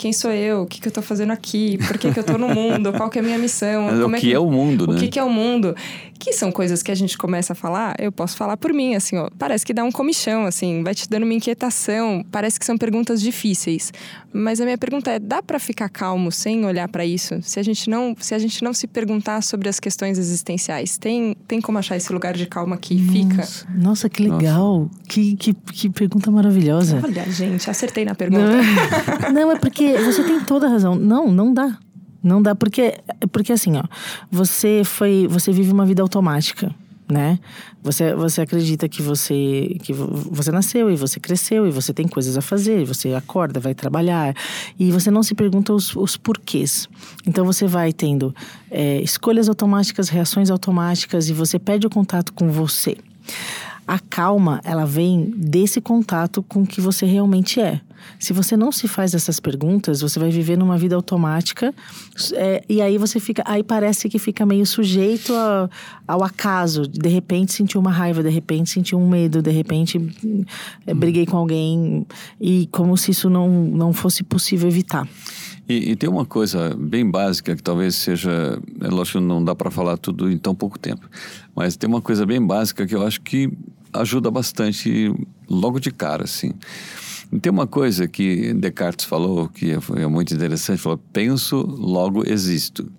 Quem 0.03 0.13
sou 0.13 0.33
eu? 0.33 0.63
O 0.63 0.67
que, 0.67 0.81
que 0.81 0.89
eu 0.89 0.91
estou 0.91 1.01
fazendo 1.01 1.31
aqui? 1.31 1.79
Por 1.87 1.97
que, 1.97 2.13
que 2.13 2.19
eu 2.19 2.23
estou 2.23 2.37
no 2.37 2.49
mundo? 2.49 2.93
Qual 2.93 3.09
que 3.09 3.21
é 3.21 3.23
a 3.23 3.25
minha 3.25 3.39
missão? 3.39 3.87
O 4.03 4.11
é 4.11 4.19
que, 4.19 4.27
que 4.27 4.35
é 4.35 4.39
o 4.39 4.51
mundo, 4.51 4.83
o 4.83 4.87
né? 4.89 4.97
O 4.97 4.99
que, 4.99 5.07
que 5.07 5.19
é 5.19 5.23
o 5.23 5.31
mundo? 5.31 5.77
Que 6.19 6.33
são 6.33 6.51
coisas 6.51 6.83
que 6.83 6.91
a 6.91 6.95
gente 6.95 7.17
começa 7.17 7.53
a 7.53 7.57
falar, 7.57 7.95
eu 8.01 8.11
posso 8.11 8.37
falar 8.37 8.57
por 8.57 8.73
mim, 8.73 8.97
assim, 8.97 9.17
ó, 9.17 9.29
parece 9.39 9.65
que 9.65 9.73
dá 9.73 9.85
um 9.85 9.93
comichão, 9.93 10.45
assim, 10.45 10.83
vai 10.83 10.95
te 10.95 11.09
dando 11.09 11.23
uma 11.23 11.35
inquietação, 11.35 12.25
parece 12.33 12.59
que 12.59 12.67
são 12.67 12.77
perguntas 12.77 13.21
difíceis. 13.21 13.93
Mas 14.33 14.61
a 14.61 14.65
minha 14.65 14.79
pergunta 14.79 15.11
é, 15.11 15.19
dá 15.19 15.43
para 15.43 15.59
ficar 15.59 15.89
calmo 15.89 16.33
sem 16.33 16.65
olhar 16.65 16.89
para 16.89 17.05
isso? 17.05 17.41
Se 17.43 17.61
a 17.61 17.63
gente 17.63 17.91
não, 17.91 18.17
se 18.19 18.35
a 18.35 18.39
gente 18.39 18.63
não 18.65 18.73
se 18.73 18.87
perguntar 18.87 19.43
sobre 19.43 19.69
as 19.69 19.79
questões 19.79 20.19
existenciais, 20.19 20.97
tem, 20.97 21.37
tem 21.47 21.61
como 21.61 21.79
achar 21.79 21.97
esse 21.97 22.13
lugar 22.13 22.35
de 22.35 22.47
calma 22.47 22.77
que 22.77 22.95
nossa, 22.95 23.13
fica? 23.13 23.69
Nossa, 23.75 24.09
que 24.09 24.23
legal. 24.23 24.91
Que, 25.09 25.37
que, 25.37 25.55
que 25.55 25.91
pergunta 25.91 26.31
maravilhosa. 26.31 27.01
Olha, 27.05 27.31
gente, 27.31 27.69
acertei 27.69 28.05
na 28.05 28.15
pergunta. 28.15 28.43
Não, 29.23 29.33
não, 29.35 29.53
é 29.53 29.59
porque 29.59 29.92
você 29.99 30.23
tem 30.25 30.41
toda 30.41 30.67
a 30.67 30.71
razão. 30.71 30.95
Não, 30.95 31.31
não 31.31 31.53
dá. 31.53 31.79
Não 32.23 32.41
dá 32.41 32.55
porque 32.55 32.95
porque 33.33 33.53
assim, 33.53 33.77
ó, 33.77 33.83
você 34.31 34.83
foi, 34.85 35.27
você 35.29 35.51
vive 35.51 35.73
uma 35.73 35.85
vida 35.85 36.03
automática 36.03 36.73
né? 37.13 37.39
Você, 37.83 38.15
você 38.15 38.41
acredita 38.41 38.89
que 38.89 39.03
você 39.03 39.77
que 39.83 39.93
você 39.93 40.51
nasceu 40.51 40.91
e 40.91 40.97
você 40.97 41.21
cresceu 41.21 41.67
e 41.67 41.71
você 41.71 41.93
tem 41.93 42.09
coisas 42.09 42.37
a 42.37 42.41
fazer, 42.41 42.85
você 42.85 43.13
acorda, 43.15 43.61
vai 43.61 43.75
trabalhar 43.75 44.35
e 44.79 44.91
você 44.91 45.11
não 45.11 45.23
se 45.23 45.35
pergunta 45.35 45.73
os, 45.73 45.95
os 45.95 46.17
porquês. 46.17 46.89
Então 47.27 47.45
você 47.45 47.67
vai 47.67 47.93
tendo 47.93 48.35
é, 48.71 49.01
escolhas 49.03 49.49
automáticas, 49.49 50.09
reações 50.09 50.51
automáticas 50.51 51.29
e 51.29 51.33
você 51.33 51.59
perde 51.59 51.87
o 51.87 51.91
contato 51.91 52.33
com 52.33 52.51
você. 52.51 52.97
A 53.87 53.99
calma, 53.99 54.61
ela 54.65 54.87
vem 54.87 55.33
desse 55.37 55.81
contato 55.81 56.43
com 56.43 56.63
o 56.63 56.67
que 56.67 56.81
você 56.81 57.05
realmente 57.05 57.61
é. 57.61 57.81
Se 58.19 58.33
você 58.33 58.57
não 58.57 58.73
se 58.73 58.89
faz 58.89 59.15
essas 59.15 59.41
perguntas, 59.41 60.01
você 60.01 60.19
vai 60.19 60.31
viver 60.31 60.57
numa 60.57 60.77
vida 60.79 60.95
automática 60.95 61.75
é, 62.35 62.63
e 62.69 62.81
aí 62.81 62.99
você 62.99 63.19
fica, 63.19 63.43
aí 63.47 63.63
parece 63.63 64.09
que 64.09 64.19
fica 64.19 64.45
meio 64.47 64.67
sujeito 64.67 65.35
a, 65.35 65.69
ao 66.07 66.23
acaso. 66.23 66.87
De 66.87 67.09
repente 67.09 67.53
sentiu 67.53 67.81
uma 67.81 67.91
raiva, 67.91 68.23
de 68.23 68.31
repente 68.31 68.71
sentiu 68.71 68.99
um 68.99 69.09
medo, 69.09 69.43
de 69.43 69.51
repente 69.51 70.01
é, 70.87 70.95
briguei 70.95 71.27
com 71.27 71.37
alguém 71.37 72.07
e 72.41 72.69
como 72.71 72.97
se 72.97 73.11
isso 73.11 73.29
não, 73.29 73.49
não 73.49 73.93
fosse 73.93 74.23
possível 74.23 74.69
evitar. 74.69 75.09
E, 75.69 75.93
e, 75.93 75.97
tem 75.97 76.11
uma 76.11 76.27
coisa 76.27 76.77
bem 76.77 77.09
básica 77.09 77.55
que 77.55 77.63
talvez 77.63 77.95
seja, 77.95 78.61
é 78.81 78.89
lógico 78.89 79.21
não 79.21 79.43
dá 79.43 79.55
para 79.55 79.71
falar 79.71 79.97
tudo 79.97 80.31
em 80.31 80.37
tão 80.37 80.55
pouco 80.55 80.79
tempo, 80.79 81.09
mas 81.55 81.77
tem 81.77 81.89
uma 81.89 82.03
coisa 82.03 82.27
bem 82.27 82.45
básica 82.45 82.85
que 82.85 82.95
eu 82.95 83.07
acho 83.07 83.21
que 83.21 83.51
ajuda 83.93 84.31
bastante 84.31 85.15
logo 85.49 85.79
de 85.79 85.91
cara, 85.91 86.25
assim. 86.25 86.53
Tem 87.41 87.51
uma 87.51 87.67
coisa 87.67 88.07
que 88.07 88.53
Descartes 88.53 89.07
falou 89.07 89.49
que 89.49 89.81
foi 89.81 90.07
muito 90.07 90.35
interessante, 90.35 90.81
falou: 90.81 90.99
penso, 91.13 91.57
logo 91.57 92.29
existo. 92.29 92.91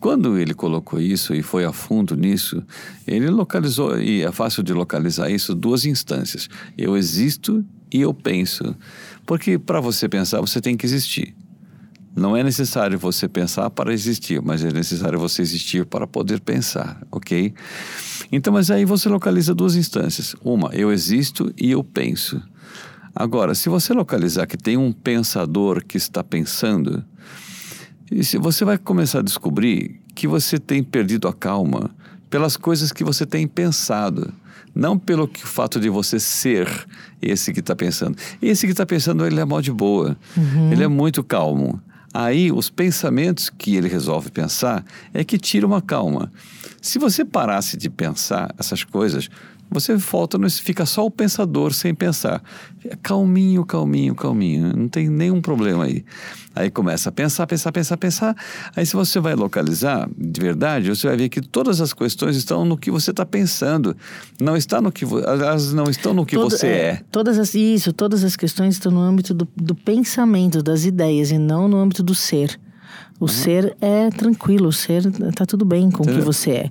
Quando 0.00 0.38
ele 0.38 0.54
colocou 0.54 1.00
isso 1.00 1.34
e 1.34 1.42
foi 1.42 1.64
a 1.64 1.72
fundo 1.72 2.16
nisso, 2.16 2.62
ele 3.06 3.28
localizou, 3.28 4.00
e 4.00 4.22
é 4.22 4.30
fácil 4.30 4.62
de 4.62 4.72
localizar 4.72 5.28
isso, 5.28 5.54
duas 5.54 5.84
instâncias. 5.84 6.48
Eu 6.78 6.96
existo 6.96 7.64
e 7.92 8.00
eu 8.00 8.14
penso. 8.14 8.76
Porque 9.26 9.58
para 9.58 9.80
você 9.80 10.08
pensar, 10.08 10.40
você 10.40 10.60
tem 10.60 10.76
que 10.76 10.86
existir. 10.86 11.34
Não 12.14 12.36
é 12.36 12.42
necessário 12.42 12.98
você 12.98 13.28
pensar 13.28 13.70
para 13.70 13.92
existir, 13.92 14.40
mas 14.40 14.64
é 14.64 14.72
necessário 14.72 15.18
você 15.18 15.42
existir 15.42 15.84
para 15.84 16.06
poder 16.06 16.40
pensar, 16.40 17.00
ok? 17.10 17.52
Então, 18.30 18.52
mas 18.52 18.70
aí 18.70 18.84
você 18.84 19.08
localiza 19.08 19.54
duas 19.54 19.76
instâncias. 19.76 20.34
Uma, 20.42 20.70
eu 20.74 20.92
existo 20.92 21.52
e 21.56 21.70
eu 21.70 21.82
penso. 21.84 22.40
Agora, 23.20 23.52
se 23.52 23.68
você 23.68 23.92
localizar 23.92 24.46
que 24.46 24.56
tem 24.56 24.76
um 24.76 24.92
pensador 24.92 25.84
que 25.84 25.96
está 25.96 26.22
pensando, 26.22 27.04
você 28.40 28.64
vai 28.64 28.78
começar 28.78 29.18
a 29.18 29.22
descobrir 29.22 30.00
que 30.14 30.28
você 30.28 30.56
tem 30.56 30.84
perdido 30.84 31.26
a 31.26 31.32
calma 31.32 31.90
pelas 32.30 32.56
coisas 32.56 32.92
que 32.92 33.02
você 33.02 33.26
tem 33.26 33.48
pensado, 33.48 34.32
não 34.72 34.96
pelo 34.96 35.26
que, 35.26 35.44
fato 35.44 35.80
de 35.80 35.88
você 35.88 36.20
ser 36.20 36.68
esse 37.20 37.52
que 37.52 37.58
está 37.58 37.74
pensando. 37.74 38.16
Esse 38.40 38.66
que 38.66 38.70
está 38.70 38.86
pensando, 38.86 39.26
ele 39.26 39.40
é 39.40 39.44
mal 39.44 39.60
de 39.60 39.72
boa, 39.72 40.16
uhum. 40.36 40.70
ele 40.70 40.84
é 40.84 40.88
muito 40.88 41.24
calmo. 41.24 41.82
Aí, 42.14 42.52
os 42.52 42.70
pensamentos 42.70 43.50
que 43.50 43.74
ele 43.74 43.88
resolve 43.88 44.30
pensar 44.30 44.84
é 45.12 45.24
que 45.24 45.38
tira 45.38 45.66
uma 45.66 45.82
calma. 45.82 46.30
Se 46.80 47.00
você 47.00 47.24
parasse 47.24 47.76
de 47.76 47.90
pensar 47.90 48.54
essas 48.56 48.84
coisas, 48.84 49.28
você 49.70 49.94
volta, 49.96 50.38
fica 50.50 50.86
só 50.86 51.04
o 51.04 51.10
pensador 51.10 51.72
sem 51.72 51.94
pensar. 51.94 52.42
Calminho, 53.02 53.64
calminho, 53.64 54.14
calminho. 54.14 54.74
Não 54.74 54.88
tem 54.88 55.08
nenhum 55.08 55.40
problema 55.40 55.84
aí. 55.84 56.04
Aí 56.54 56.70
começa 56.70 57.08
a 57.08 57.12
pensar, 57.12 57.46
pensar, 57.46 57.70
pensar, 57.70 57.96
pensar. 57.96 58.36
Aí 58.74 58.84
se 58.84 58.94
você 58.94 59.20
vai 59.20 59.34
localizar 59.34 60.08
de 60.16 60.40
verdade, 60.40 60.88
você 60.88 61.06
vai 61.06 61.16
ver 61.16 61.28
que 61.28 61.40
todas 61.40 61.80
as 61.80 61.92
questões 61.92 62.36
estão 62.36 62.64
no 62.64 62.76
que 62.76 62.90
você 62.90 63.10
está 63.10 63.26
pensando. 63.26 63.96
Não 64.40 64.56
está 64.56 64.80
no 64.80 64.90
que 64.90 65.04
elas 65.04 65.72
não 65.72 65.84
estão 65.84 66.14
no 66.14 66.24
que 66.24 66.34
Todo, 66.34 66.50
você 66.50 66.66
é, 66.66 66.70
é. 66.70 67.00
Todas 67.10 67.38
as, 67.38 67.54
isso, 67.54 67.92
todas 67.92 68.24
as 68.24 68.36
questões 68.36 68.74
estão 68.74 68.90
no 68.90 69.00
âmbito 69.00 69.34
do, 69.34 69.46
do 69.54 69.74
pensamento, 69.74 70.62
das 70.62 70.84
ideias, 70.84 71.30
e 71.30 71.38
não 71.38 71.68
no 71.68 71.76
âmbito 71.76 72.02
do 72.02 72.14
ser. 72.14 72.58
O 73.20 73.24
uhum. 73.24 73.28
ser 73.28 73.76
é 73.80 74.10
tranquilo, 74.10 74.68
o 74.68 74.72
ser 74.72 75.06
está 75.06 75.44
tudo 75.44 75.64
bem 75.64 75.90
com 75.90 76.04
o 76.04 76.06
que 76.06 76.20
você 76.20 76.50
é. 76.50 76.70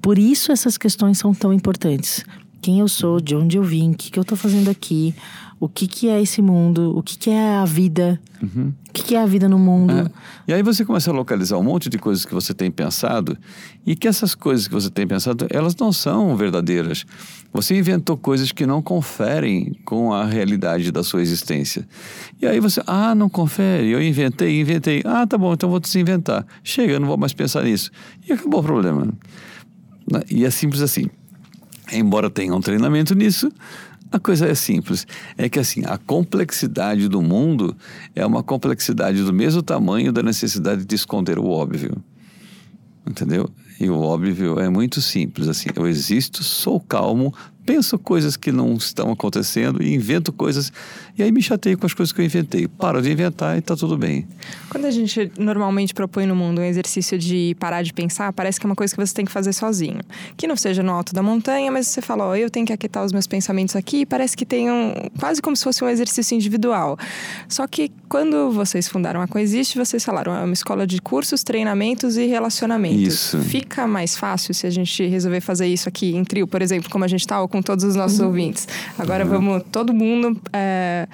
Por 0.00 0.18
isso 0.18 0.52
essas 0.52 0.78
questões 0.78 1.18
são 1.18 1.34
tão 1.34 1.52
importantes. 1.52 2.24
Quem 2.60 2.80
eu 2.80 2.88
sou, 2.88 3.20
de 3.20 3.34
onde 3.34 3.56
eu 3.56 3.62
vim, 3.62 3.90
o 3.90 3.94
que, 3.94 4.10
que 4.10 4.18
eu 4.18 4.22
estou 4.22 4.36
fazendo 4.36 4.68
aqui, 4.68 5.14
o 5.60 5.68
que, 5.68 5.86
que 5.88 6.08
é 6.08 6.20
esse 6.22 6.40
mundo, 6.40 6.96
o 6.96 7.02
que, 7.02 7.18
que 7.18 7.30
é 7.30 7.56
a 7.56 7.64
vida, 7.64 8.20
uhum. 8.40 8.72
o 8.88 8.92
que, 8.92 9.02
que 9.02 9.14
é 9.16 9.22
a 9.22 9.26
vida 9.26 9.48
no 9.48 9.58
mundo. 9.58 9.92
É. 9.92 10.06
E 10.46 10.52
aí 10.52 10.62
você 10.62 10.84
começa 10.84 11.10
a 11.10 11.14
localizar 11.14 11.58
um 11.58 11.64
monte 11.64 11.88
de 11.88 11.98
coisas 11.98 12.24
que 12.24 12.32
você 12.32 12.54
tem 12.54 12.70
pensado 12.70 13.36
e 13.84 13.96
que 13.96 14.06
essas 14.06 14.34
coisas 14.34 14.68
que 14.68 14.74
você 14.74 14.88
tem 14.88 15.06
pensado, 15.06 15.46
elas 15.50 15.74
não 15.74 15.92
são 15.92 16.36
verdadeiras. 16.36 17.04
Você 17.52 17.76
inventou 17.76 18.16
coisas 18.16 18.52
que 18.52 18.66
não 18.66 18.80
conferem 18.80 19.72
com 19.84 20.12
a 20.12 20.24
realidade 20.24 20.92
da 20.92 21.02
sua 21.02 21.22
existência. 21.22 21.86
E 22.40 22.46
aí 22.46 22.60
você, 22.60 22.80
ah, 22.86 23.14
não 23.14 23.28
confere, 23.28 23.90
eu 23.90 24.00
inventei, 24.00 24.60
inventei. 24.60 25.02
Ah, 25.04 25.26
tá 25.26 25.36
bom, 25.36 25.52
então 25.52 25.68
vou 25.68 25.80
desinventar. 25.80 26.46
Chega, 26.62 26.92
eu 26.92 27.00
não 27.00 27.08
vou 27.08 27.16
mais 27.16 27.32
pensar 27.32 27.64
nisso. 27.64 27.90
E 28.28 28.32
acabou 28.32 28.60
o 28.60 28.62
problema. 28.62 29.08
E 30.30 30.44
é 30.44 30.50
simples 30.50 30.82
assim. 30.82 31.06
Embora 31.92 32.28
tenha 32.28 32.54
um 32.54 32.60
treinamento 32.60 33.14
nisso, 33.14 33.50
a 34.10 34.18
coisa 34.18 34.46
é 34.46 34.54
simples. 34.54 35.06
É 35.36 35.48
que 35.48 35.58
assim, 35.58 35.82
a 35.84 35.98
complexidade 35.98 37.08
do 37.08 37.20
mundo 37.20 37.76
é 38.14 38.24
uma 38.24 38.42
complexidade 38.42 39.22
do 39.22 39.32
mesmo 39.32 39.62
tamanho 39.62 40.12
da 40.12 40.22
necessidade 40.22 40.84
de 40.84 40.94
esconder 40.94 41.38
o 41.38 41.46
óbvio. 41.46 42.02
Entendeu? 43.06 43.50
E 43.80 43.88
o 43.88 43.98
óbvio 44.00 44.58
é 44.58 44.68
muito 44.68 45.00
simples, 45.00 45.46
assim, 45.46 45.68
eu 45.74 45.86
existo, 45.86 46.42
sou 46.42 46.80
calmo, 46.80 47.32
penso 47.68 47.98
coisas 47.98 48.34
que 48.34 48.50
não 48.50 48.72
estão 48.76 49.12
acontecendo 49.12 49.82
e 49.82 49.94
invento 49.94 50.32
coisas. 50.32 50.72
E 51.18 51.22
aí 51.22 51.30
me 51.30 51.42
chateio 51.42 51.76
com 51.76 51.84
as 51.84 51.92
coisas 51.92 52.14
que 52.14 52.20
eu 52.22 52.24
inventei. 52.24 52.66
Paro 52.66 53.02
de 53.02 53.12
inventar 53.12 53.56
e 53.56 53.58
está 53.58 53.76
tudo 53.76 53.98
bem. 53.98 54.26
Quando 54.70 54.86
a 54.86 54.90
gente 54.90 55.30
normalmente 55.38 55.92
propõe 55.92 56.24
no 56.24 56.34
mundo 56.34 56.62
um 56.62 56.64
exercício 56.64 57.18
de 57.18 57.54
parar 57.60 57.82
de 57.82 57.92
pensar, 57.92 58.32
parece 58.32 58.58
que 58.58 58.64
é 58.64 58.68
uma 58.68 58.74
coisa 58.74 58.94
que 58.94 59.06
você 59.06 59.12
tem 59.12 59.26
que 59.26 59.30
fazer 59.30 59.52
sozinho. 59.52 60.00
Que 60.34 60.46
não 60.46 60.56
seja 60.56 60.82
no 60.82 60.92
alto 60.92 61.12
da 61.12 61.22
montanha, 61.22 61.70
mas 61.70 61.88
você 61.88 62.00
fala, 62.00 62.24
ó, 62.24 62.30
oh, 62.30 62.36
eu 62.36 62.48
tenho 62.48 62.64
que 62.64 62.72
aquietar 62.72 63.04
os 63.04 63.12
meus 63.12 63.26
pensamentos 63.26 63.76
aqui. 63.76 64.06
Parece 64.06 64.34
que 64.34 64.46
tem 64.46 64.70
um. 64.70 64.94
quase 65.20 65.42
como 65.42 65.54
se 65.54 65.62
fosse 65.62 65.84
um 65.84 65.88
exercício 65.90 66.34
individual. 66.34 66.96
Só 67.50 67.66
que 67.66 67.92
quando 68.08 68.50
vocês 68.50 68.88
fundaram 68.88 69.20
a 69.20 69.28
Coexiste, 69.28 69.76
vocês 69.76 70.02
falaram, 70.02 70.34
é 70.34 70.42
uma 70.42 70.54
escola 70.54 70.86
de 70.86 71.02
cursos, 71.02 71.42
treinamentos 71.42 72.16
e 72.16 72.24
relacionamentos. 72.24 73.02
Isso. 73.02 73.38
Fica 73.40 73.86
mais 73.86 74.16
fácil 74.16 74.54
se 74.54 74.66
a 74.66 74.70
gente 74.70 75.06
resolver 75.06 75.42
fazer 75.42 75.66
isso 75.66 75.86
aqui 75.86 76.16
em 76.16 76.24
trio, 76.24 76.46
por 76.46 76.62
exemplo, 76.62 76.88
como 76.88 77.04
a 77.04 77.08
gente 77.08 77.20
está, 77.20 77.40
ou 77.42 77.46
com 77.46 77.57
com 77.58 77.62
todos 77.62 77.84
os 77.84 77.96
nossos 77.96 78.20
uhum. 78.20 78.26
ouvintes. 78.26 78.68
Agora 78.98 79.24
uhum. 79.24 79.30
vamos, 79.30 79.62
todo 79.70 79.92
mundo. 79.92 80.40
É, 80.52 81.08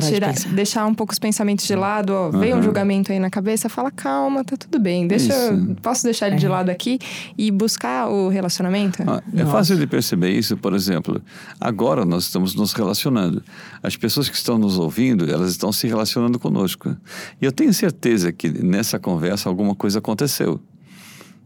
Tirar, 0.00 0.34
de 0.34 0.48
deixar 0.48 0.84
um 0.84 0.92
pouco 0.92 1.12
os 1.12 1.18
pensamentos 1.18 1.64
de 1.64 1.74
lado, 1.74 2.12
ó, 2.12 2.26
uhum. 2.26 2.38
veio 2.38 2.56
um 2.56 2.62
julgamento 2.62 3.12
aí 3.12 3.18
na 3.18 3.30
cabeça, 3.30 3.66
fala 3.68 3.90
calma, 3.90 4.44
tá 4.44 4.54
tudo 4.54 4.78
bem, 4.78 5.06
deixa, 5.06 5.32
posso 5.80 6.02
deixar 6.02 6.26
ele 6.26 6.36
de 6.36 6.44
é. 6.44 6.48
lado 6.48 6.68
aqui 6.68 6.98
e 7.38 7.50
buscar 7.50 8.08
o 8.08 8.28
relacionamento? 8.28 9.02
Ah, 9.06 9.22
é 9.34 9.46
fácil 9.46 9.76
de 9.78 9.86
perceber 9.86 10.32
isso, 10.32 10.54
por 10.56 10.74
exemplo, 10.74 11.22
agora 11.58 12.04
nós 12.04 12.24
estamos 12.24 12.54
nos 12.54 12.74
relacionando. 12.74 13.42
As 13.82 13.96
pessoas 13.96 14.28
que 14.28 14.36
estão 14.36 14.58
nos 14.58 14.76
ouvindo, 14.76 15.30
elas 15.30 15.50
estão 15.50 15.72
se 15.72 15.86
relacionando 15.86 16.38
conosco. 16.38 16.94
E 17.40 17.44
eu 17.46 17.52
tenho 17.52 17.72
certeza 17.72 18.32
que 18.32 18.50
nessa 18.50 18.98
conversa 18.98 19.48
alguma 19.48 19.74
coisa 19.74 20.00
aconteceu 20.00 20.60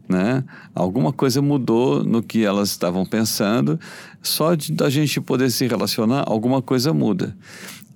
né? 0.07 0.43
Alguma 0.73 1.11
coisa 1.11 1.41
mudou 1.41 2.03
no 2.03 2.21
que 2.21 2.43
elas 2.43 2.69
estavam 2.69 3.05
pensando. 3.05 3.79
Só 4.21 4.55
de 4.55 4.71
da 4.71 4.89
gente 4.89 5.19
poder 5.19 5.49
se 5.49 5.67
relacionar, 5.67 6.23
alguma 6.27 6.61
coisa 6.61 6.93
muda. 6.93 7.35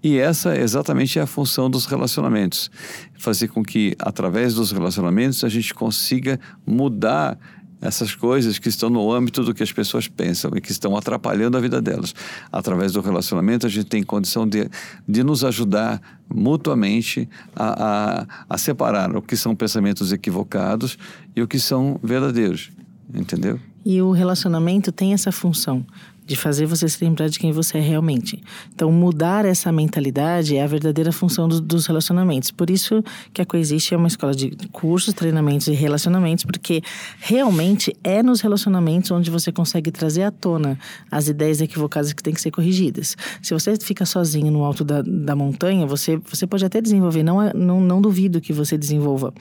E 0.04 0.20
essa 0.20 0.56
exatamente 0.56 1.18
é 1.18 1.24
a 1.24 1.26
função 1.26 1.68
dos 1.68 1.88
relacionamentos. 1.88 2.70
Fazer 3.18 3.48
com 3.48 3.64
que, 3.64 3.96
através 3.98 4.54
dos 4.54 4.72
relacionamentos, 4.72 5.44
a 5.44 5.50
gente 5.50 5.74
consiga 5.74 6.40
mudar 6.64 7.40
essas 7.86 8.16
coisas 8.16 8.58
que 8.58 8.68
estão 8.68 8.90
no 8.90 9.12
âmbito 9.12 9.44
do 9.44 9.54
que 9.54 9.62
as 9.62 9.72
pessoas 9.72 10.08
pensam 10.08 10.52
e 10.56 10.62
que 10.62 10.72
estão 10.72 10.98
atrapalhando 10.98 11.58
a 11.58 11.62
vida 11.62 11.82
delas. 11.82 12.14
Através 12.52 12.92
do 12.94 13.02
relacionamento, 13.02 13.66
a 13.66 13.70
gente 13.70 13.86
tem 13.86 14.04
condição 14.04 14.48
de, 14.48 14.70
de 15.08 15.24
nos 15.24 15.44
ajudar 15.44 16.02
mutuamente 16.34 17.30
a, 17.56 18.24
a, 18.24 18.28
a 18.50 18.58
separar 18.58 19.16
o 19.16 19.22
que 19.22 19.38
são 19.38 19.56
pensamentos 19.56 20.12
equivocados 20.12 20.98
e 21.36 21.42
o 21.42 21.48
que 21.48 21.60
são 21.60 22.00
verdadeiros. 22.04 22.72
Entendeu? 23.14 23.60
E 23.86 24.02
o 24.02 24.12
relacionamento 24.12 24.92
tem 24.92 25.14
essa 25.14 25.32
função 25.32 25.86
de 26.26 26.36
fazer 26.36 26.66
você 26.66 26.90
se 26.90 27.04
lembrar 27.04 27.30
de 27.30 27.38
quem 27.38 27.52
você 27.52 27.78
é 27.78 27.82
realmente. 27.82 28.42
Então, 28.74 28.92
mudar 28.92 29.46
essa 29.46 29.72
mentalidade 29.72 30.56
é 30.56 30.64
a 30.64 30.68
verdadeira 30.68 31.12
função 31.12 31.48
do, 31.48 31.62
dos 31.62 31.86
relacionamentos. 31.86 32.52
Por 32.52 32.70
isso 32.70 33.04
que 33.32 33.42
a 33.42 33.46
Coexiste 33.46 33.94
é 33.94 33.98
uma 33.98 34.08
escola 34.08 34.34
de 34.34 34.52
cursos, 34.72 35.14
treinamentos 35.14 35.68
e 35.68 35.74
relacionamentos, 35.74 36.44
porque 36.44 36.82
realmente 37.20 37.96
é 38.04 38.24
nos 38.24 38.42
relacionamentos 38.42 39.12
onde 39.12 39.30
você 39.30 39.52
consegue 39.52 39.92
trazer 39.92 40.24
à 40.24 40.32
tona 40.32 40.80
as 41.12 41.28
ideias 41.28 41.62
equivocadas 41.62 42.12
que 42.12 42.24
têm 42.24 42.34
que 42.34 42.42
ser 42.42 42.52
corrigidas. 42.52 43.16
Se 43.42 43.54
você 43.54 43.76
fica 43.80 44.06
sozinho 44.06 44.52
no 44.52 44.64
alto 44.64 44.84
da, 44.84 45.02
da 45.02 45.36
montanha, 45.36 45.86
você, 45.86 46.18
você 46.18 46.48
pode 46.48 46.66
até 46.66 46.82
desenvolver, 46.82 47.24
não, 47.24 47.52
não, 47.54 47.82
não 47.82 48.02
duvido 48.02 48.42
que 48.42 48.52
você 48.52 48.78
desenvolva, 48.78 49.34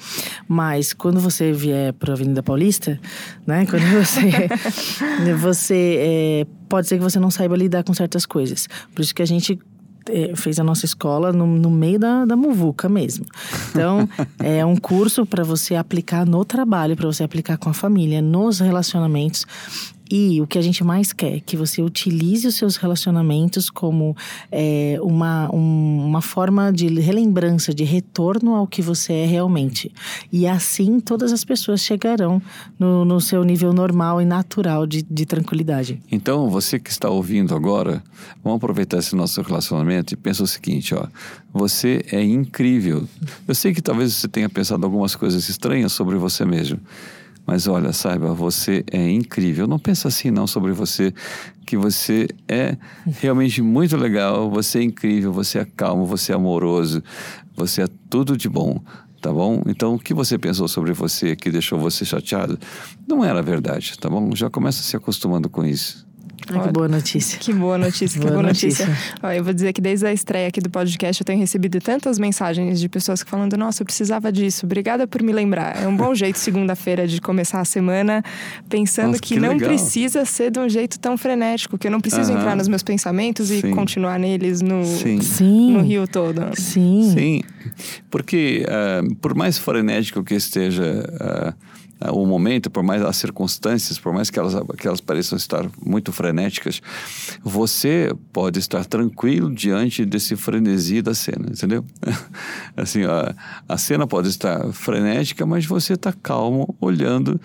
mas 0.47 0.93
quando 0.93 1.21
você 1.21 1.53
vier 1.53 1.93
para 1.95 2.13
a 2.13 2.15
Avenida 2.15 2.43
Paulista, 2.43 3.01
né, 3.47 3.67
quando 3.67 3.85
você, 3.87 4.49
você 5.41 5.97
é, 5.99 6.47
pode 6.69 6.89
ser 6.89 6.97
que 6.97 7.03
você 7.03 7.19
não 7.19 7.31
saiba 7.31 7.57
lidar 7.57 7.85
com 7.85 7.95
certas 7.95 8.27
coisas. 8.27 8.69
Por 8.95 9.03
isso 9.03 9.15
que 9.15 9.23
a 9.23 9.27
gente 9.27 9.59
é, 10.09 10.35
fez 10.37 10.61
a 10.61 10.65
nossa 10.65 10.85
escola 10.85 11.33
no, 11.33 11.47
no 11.47 11.71
meio 11.71 11.99
da, 11.99 12.25
da 12.25 12.37
muvuca 12.37 12.89
mesmo. 12.89 13.27
Então, 13.71 14.09
é 14.39 14.65
um 14.65 14.77
curso 14.77 15.25
para 15.25 15.43
você 15.43 15.75
aplicar 15.75 16.27
no 16.27 16.45
trabalho, 16.45 16.97
para 16.97 17.07
você 17.07 17.25
aplicar 17.25 17.57
com 17.57 17.71
a 17.71 17.75
família, 17.75 18.21
nos 18.21 18.61
relacionamentos. 18.61 19.47
E 20.17 20.41
o 20.41 20.47
que 20.47 20.57
a 20.57 20.63
gente 20.63 20.85
mais 20.85 21.13
quer, 21.13 21.41
que 21.41 21.57
você 21.57 21.83
utilize 21.83 22.47
os 22.47 22.55
seus 22.55 22.77
relacionamentos 22.77 23.69
como 23.69 24.17
é, 24.53 24.97
uma, 25.03 25.53
um, 25.53 26.07
uma 26.07 26.23
forma 26.23 26.73
de 26.73 26.87
relembrança, 27.01 27.75
de 27.75 27.83
retorno 27.83 28.55
ao 28.55 28.65
que 28.65 28.81
você 28.81 29.13
é 29.13 29.27
realmente. 29.27 29.93
E 30.31 30.47
assim 30.47 31.01
todas 31.01 31.33
as 31.33 31.45
pessoas 31.45 31.81
chegarão 31.81 32.41
no, 32.79 33.05
no 33.05 33.21
seu 33.21 33.43
nível 33.43 33.73
normal 33.73 34.23
e 34.23 34.25
natural 34.25 34.87
de, 34.87 35.03
de 35.03 35.27
tranquilidade. 35.27 36.01
Então, 36.13 36.49
você 36.49 36.79
que 36.79 36.91
está 36.91 37.11
ouvindo 37.11 37.53
agora, 37.53 38.01
vamos 38.41 38.59
aproveitar 38.59 38.99
esse 38.99 39.17
nosso 39.17 39.43
relacionamento 39.43 40.15
e 40.15 40.17
pensa 40.17 40.45
o 40.45 40.47
seguinte, 40.47 40.95
ó. 40.95 41.09
Você 41.53 42.05
é 42.13 42.23
incrível. 42.23 43.09
Eu 43.49 43.55
sei 43.55 43.75
que 43.75 43.83
talvez 43.83 44.15
você 44.15 44.29
tenha 44.29 44.49
pensado 44.49 44.85
algumas 44.85 45.17
coisas 45.17 45.49
estranhas 45.49 45.93
sobre 45.93 46.17
você 46.17 46.45
mesmo. 46.45 46.79
Mas 47.47 47.67
olha, 47.67 47.93
saiba, 47.93 48.33
você 48.33 48.85
é 48.91 49.11
incrível. 49.11 49.67
Não 49.67 49.79
pensa 49.79 50.09
assim 50.09 50.31
não 50.31 50.47
sobre 50.47 50.73
você, 50.73 51.13
que 51.67 51.77
você 51.77 52.27
é 52.49 52.77
realmente 53.21 53.61
muito 53.61 53.97
legal, 53.97 54.51
você 54.51 54.79
é 54.79 54.83
incrível, 54.83 55.33
você 55.33 55.59
é 55.59 55.65
calmo, 55.65 56.07
você 56.07 56.33
é 56.33 56.35
amoroso, 56.35 57.03
você 57.55 57.83
é 57.83 57.89
tudo 58.09 58.37
de 58.37 58.49
bom, 58.49 58.81
tá 59.21 59.33
bom? 59.33 59.63
Então, 59.67 59.95
o 59.95 59.99
que 59.99 60.15
você 60.15 60.39
pensou 60.39 60.69
sobre 60.69 60.93
você 60.93 61.37
que 61.37 61.51
deixou 61.51 61.79
você 61.79 62.05
chateado, 62.05 62.59
não 63.07 63.25
era 63.25 63.43
verdade, 63.43 63.99
tá 63.99 64.09
bom? 64.09 64.35
Já 64.35 64.49
começa 64.49 64.83
se 64.83 64.97
acostumando 64.97 65.49
com 65.49 65.65
isso. 65.65 66.07
Ah, 66.51 66.61
que 66.61 66.73
boa 66.73 66.89
notícia. 66.89 67.39
Que 67.39 67.53
boa 67.53 67.79
notícia, 67.79 68.21
que 68.21 68.27
boa, 68.27 68.33
boa 68.33 68.43
notícia. 68.43 68.87
notícia. 68.87 69.15
Ó, 69.23 69.31
eu 69.31 69.43
vou 69.43 69.53
dizer 69.53 69.73
que 69.73 69.81
desde 69.81 70.07
a 70.07 70.13
estreia 70.13 70.49
aqui 70.49 70.61
do 70.61 70.69
podcast 70.69 71.21
eu 71.21 71.25
tenho 71.25 71.39
recebido 71.39 71.81
tantas 71.81 72.19
mensagens 72.19 72.81
de 72.81 72.89
pessoas 72.89 73.23
falando: 73.23 73.57
Nossa, 73.57 73.83
eu 73.83 73.87
precisava 73.87 74.31
disso, 74.31 74.67
obrigada 74.67 75.07
por 75.07 75.23
me 75.23 75.33
lembrar. 75.33 75.83
É 75.83 75.89
um 75.89 75.97
bom 75.97 76.13
jeito, 76.17 76.39
segunda-feira, 76.39 77.07
de 77.07 77.21
começar 77.21 77.61
a 77.61 77.65
semana 77.65 78.23
pensando 78.69 79.09
Nossa, 79.09 79.21
que, 79.21 79.35
que, 79.35 79.41
não 79.41 79.51
legal. 79.51 79.69
precisa 79.69 80.25
ser 80.25 80.51
de 80.51 80.59
um 80.59 80.69
jeito 80.69 80.99
tão 80.99 81.17
frenético, 81.17 81.79
que 81.79 81.87
eu 81.87 81.91
não 81.91 82.01
preciso 82.01 82.33
entrar 82.33 82.57
nos 82.57 82.69
meus 82.69 82.83
pensamentos 82.83 83.51
e 83.51 83.61
Sim. 83.61 83.71
continuar 83.71 84.19
neles 84.19 84.61
no, 84.61 84.85
Sim. 84.85 85.73
no 85.73 85.81
rio 85.83 86.07
todo. 86.07 86.43
Sim. 86.55 87.13
Sim. 87.15 87.41
Porque, 88.11 88.67
uh, 88.69 89.15
por 89.17 89.35
mais 89.35 89.59
frenético 89.59 90.23
que 90.23 90.35
esteja. 90.35 91.05
Uh, 91.53 91.75
o 92.11 92.27
momento, 92.27 92.71
por 92.71 92.83
mais 92.83 93.03
as 93.03 93.17
circunstâncias, 93.17 93.99
por 93.99 94.13
mais 94.13 94.31
que 94.31 94.39
elas, 94.39 94.55
que 94.79 94.87
elas 94.87 95.01
pareçam 95.01 95.37
estar 95.37 95.69
muito 95.85 96.13
frenéticas, 96.13 96.81
você 97.43 98.13
pode 98.33 98.59
estar 98.59 98.85
tranquilo 98.85 99.53
diante 99.53 100.05
desse 100.05 100.37
frenesi 100.37 101.03
da 101.03 101.15
cena, 101.15 101.47
entendeu? 101.51 101.85
assim, 102.77 103.05
a, 103.05 103.35
a 103.69 103.79
cena 103.79 104.07
pode 104.07 104.29
estar 104.29 104.73
frenética, 104.73 105.47
mas 105.47 105.67
você 105.67 105.95
está 105.95 106.13
calmo 106.13 106.75
olhando 106.81 107.41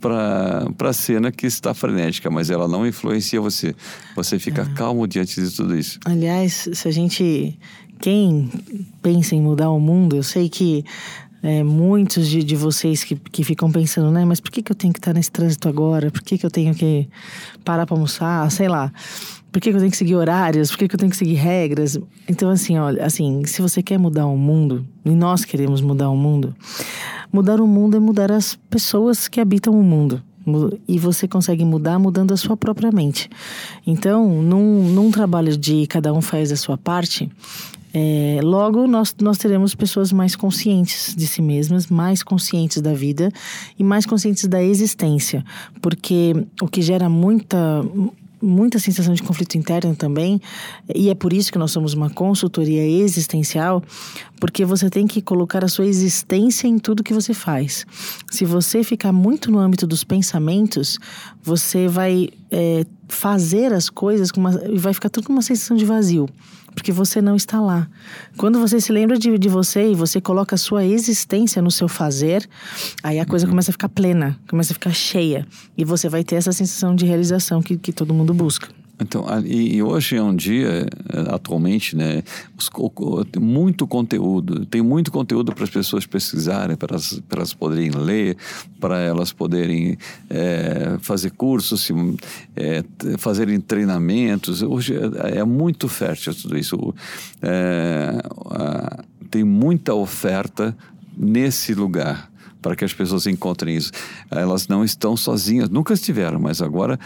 para 0.00 0.90
a 0.90 0.92
cena 0.92 1.32
que 1.32 1.46
está 1.46 1.74
frenética, 1.74 2.30
mas 2.30 2.50
ela 2.50 2.68
não 2.68 2.86
influencia 2.86 3.40
você. 3.40 3.74
Você 4.14 4.38
fica 4.38 4.62
é. 4.62 4.74
calmo 4.74 5.06
diante 5.06 5.40
de 5.40 5.50
tudo 5.54 5.76
isso. 5.76 5.98
Aliás, 6.04 6.68
se 6.72 6.88
a 6.88 6.90
gente. 6.90 7.58
Quem 7.98 8.50
pensa 9.00 9.34
em 9.34 9.40
mudar 9.40 9.70
o 9.70 9.80
mundo, 9.80 10.16
eu 10.16 10.22
sei 10.22 10.50
que 10.50 10.84
é, 11.46 11.62
muitos 11.62 12.28
de, 12.28 12.42
de 12.42 12.56
vocês 12.56 13.04
que, 13.04 13.14
que 13.16 13.44
ficam 13.44 13.70
pensando, 13.70 14.10
né? 14.10 14.24
Mas 14.24 14.40
por 14.40 14.50
que, 14.50 14.62
que 14.62 14.72
eu 14.72 14.76
tenho 14.76 14.92
que 14.92 14.98
estar 14.98 15.12
nesse 15.12 15.30
trânsito 15.30 15.68
agora? 15.68 16.10
Por 16.10 16.22
que, 16.22 16.36
que 16.36 16.44
eu 16.44 16.50
tenho 16.50 16.74
que 16.74 17.08
parar 17.64 17.86
para 17.86 17.94
almoçar? 17.94 18.50
Sei 18.50 18.68
lá. 18.68 18.92
Por 19.52 19.60
que, 19.60 19.70
que 19.70 19.76
eu 19.76 19.80
tenho 19.80 19.90
que 19.90 19.96
seguir 19.96 20.16
horários? 20.16 20.70
Por 20.70 20.78
que, 20.78 20.88
que 20.88 20.94
eu 20.94 20.98
tenho 20.98 21.10
que 21.10 21.16
seguir 21.16 21.34
regras? 21.34 21.98
Então, 22.28 22.50
assim, 22.50 22.76
olha, 22.76 23.04
assim, 23.04 23.44
se 23.46 23.62
você 23.62 23.82
quer 23.82 23.98
mudar 23.98 24.26
o 24.26 24.36
mundo, 24.36 24.86
e 25.04 25.10
nós 25.10 25.44
queremos 25.44 25.80
mudar 25.80 26.10
o 26.10 26.16
mundo, 26.16 26.54
Mudar 27.32 27.60
o 27.60 27.66
mundo 27.66 27.96
é 27.96 28.00
mudar 28.00 28.32
as 28.32 28.56
pessoas 28.70 29.28
que 29.28 29.40
habitam 29.40 29.78
o 29.78 29.82
mundo. 29.82 30.22
E 30.86 30.98
você 30.98 31.26
consegue 31.26 31.64
mudar 31.64 31.98
mudando 31.98 32.32
a 32.32 32.36
sua 32.36 32.56
própria 32.56 32.92
mente. 32.92 33.28
Então, 33.86 34.40
num, 34.40 34.88
num 34.90 35.10
trabalho 35.10 35.56
de 35.56 35.86
cada 35.86 36.12
um 36.12 36.22
faz 36.22 36.52
a 36.52 36.56
sua 36.56 36.78
parte, 36.78 37.30
é, 37.98 38.40
logo 38.42 38.86
nós, 38.86 39.14
nós 39.22 39.38
teremos 39.38 39.74
pessoas 39.74 40.12
mais 40.12 40.36
conscientes 40.36 41.14
de 41.16 41.26
si 41.26 41.40
mesmas, 41.40 41.86
mais 41.86 42.22
conscientes 42.22 42.82
da 42.82 42.92
vida 42.92 43.32
e 43.78 43.82
mais 43.82 44.04
conscientes 44.04 44.46
da 44.46 44.62
existência. 44.62 45.42
Porque 45.80 46.34
o 46.60 46.68
que 46.68 46.82
gera 46.82 47.08
muita 47.08 47.56
muita 48.38 48.78
sensação 48.78 49.14
de 49.14 49.22
conflito 49.22 49.56
interno 49.56 49.96
também, 49.96 50.38
e 50.94 51.08
é 51.08 51.14
por 51.14 51.32
isso 51.32 51.50
que 51.50 51.58
nós 51.58 51.72
somos 51.72 51.94
uma 51.94 52.10
consultoria 52.10 52.86
existencial, 52.86 53.82
porque 54.38 54.62
você 54.64 54.90
tem 54.90 55.06
que 55.06 55.22
colocar 55.22 55.64
a 55.64 55.68
sua 55.68 55.86
existência 55.86 56.68
em 56.68 56.78
tudo 56.78 57.02
que 57.02 57.14
você 57.14 57.32
faz. 57.32 57.86
Se 58.30 58.44
você 58.44 58.84
ficar 58.84 59.10
muito 59.10 59.50
no 59.50 59.58
âmbito 59.58 59.86
dos 59.86 60.04
pensamentos, 60.04 60.98
você 61.46 61.86
vai 61.86 62.28
é, 62.50 62.84
fazer 63.06 63.72
as 63.72 63.88
coisas 63.88 64.32
com 64.32 64.40
uma, 64.40 64.60
e 64.68 64.78
vai 64.78 64.92
ficar 64.92 65.08
tudo 65.08 65.28
com 65.28 65.32
uma 65.32 65.42
sensação 65.42 65.76
de 65.76 65.84
vazio 65.84 66.28
porque 66.74 66.92
você 66.92 67.22
não 67.22 67.34
está 67.34 67.58
lá. 67.58 67.88
Quando 68.36 68.60
você 68.60 68.78
se 68.78 68.92
lembra 68.92 69.18
de, 69.18 69.38
de 69.38 69.48
você 69.48 69.92
e 69.92 69.94
você 69.94 70.20
coloca 70.20 70.56
a 70.56 70.58
sua 70.58 70.84
existência 70.84 71.62
no 71.62 71.70
seu 71.70 71.88
fazer, 71.88 72.46
aí 73.02 73.18
a 73.18 73.24
coisa 73.24 73.46
uhum. 73.46 73.52
começa 73.52 73.70
a 73.70 73.72
ficar 73.72 73.88
plena, 73.88 74.38
começa 74.46 74.74
a 74.74 74.74
ficar 74.74 74.92
cheia. 74.92 75.46
E 75.74 75.86
você 75.86 76.06
vai 76.06 76.22
ter 76.22 76.34
essa 76.34 76.52
sensação 76.52 76.94
de 76.94 77.06
realização 77.06 77.62
que, 77.62 77.78
que 77.78 77.94
todo 77.94 78.12
mundo 78.12 78.34
busca. 78.34 78.68
Então, 78.98 79.26
e, 79.44 79.82
hoje 79.82 80.16
é 80.16 80.22
um 80.22 80.34
dia, 80.34 80.86
eh, 81.12 81.24
atualmente, 81.28 81.94
né, 81.94 82.22
muito 83.38 83.86
conteúdo, 83.86 84.64
tem 84.64 84.80
muito 84.80 85.12
conteúdo 85.12 85.54
para 85.54 85.64
as 85.64 85.70
pessoas 85.70 86.06
pesquisarem, 86.06 86.76
para 86.76 86.94
elas, 86.94 87.22
para 87.28 87.40
elas 87.40 87.52
poderem 87.52 87.90
ler, 87.90 88.38
para 88.80 88.98
elas 88.98 89.32
poderem 89.32 89.98
é, 90.30 90.96
fazer 91.00 91.30
cursos, 91.30 91.90
é, 92.56 92.82
fazerem 93.18 93.60
treinamentos. 93.60 94.62
Hoje 94.62 94.94
é, 94.94 95.38
é, 95.38 95.44
muito 95.44 95.88
fértil 95.88 96.34
tudo 96.34 96.56
isso. 96.56 96.94
Tem 99.30 99.44
muita 99.44 99.92
oferta 99.94 100.76
nesse 101.16 101.74
lugar 101.74 102.30
para 102.62 102.74
que 102.74 102.84
as 102.84 102.92
pessoas 102.92 103.26
encontrem 103.26 103.76
isso. 103.76 103.92
Elas 104.30 104.66
não 104.68 104.84
estão 104.84 105.16
sozinhas, 105.16 105.68
nunca 105.68 105.94
estiveram, 105.94 106.40
mas 106.40 106.60
agora 106.60 106.98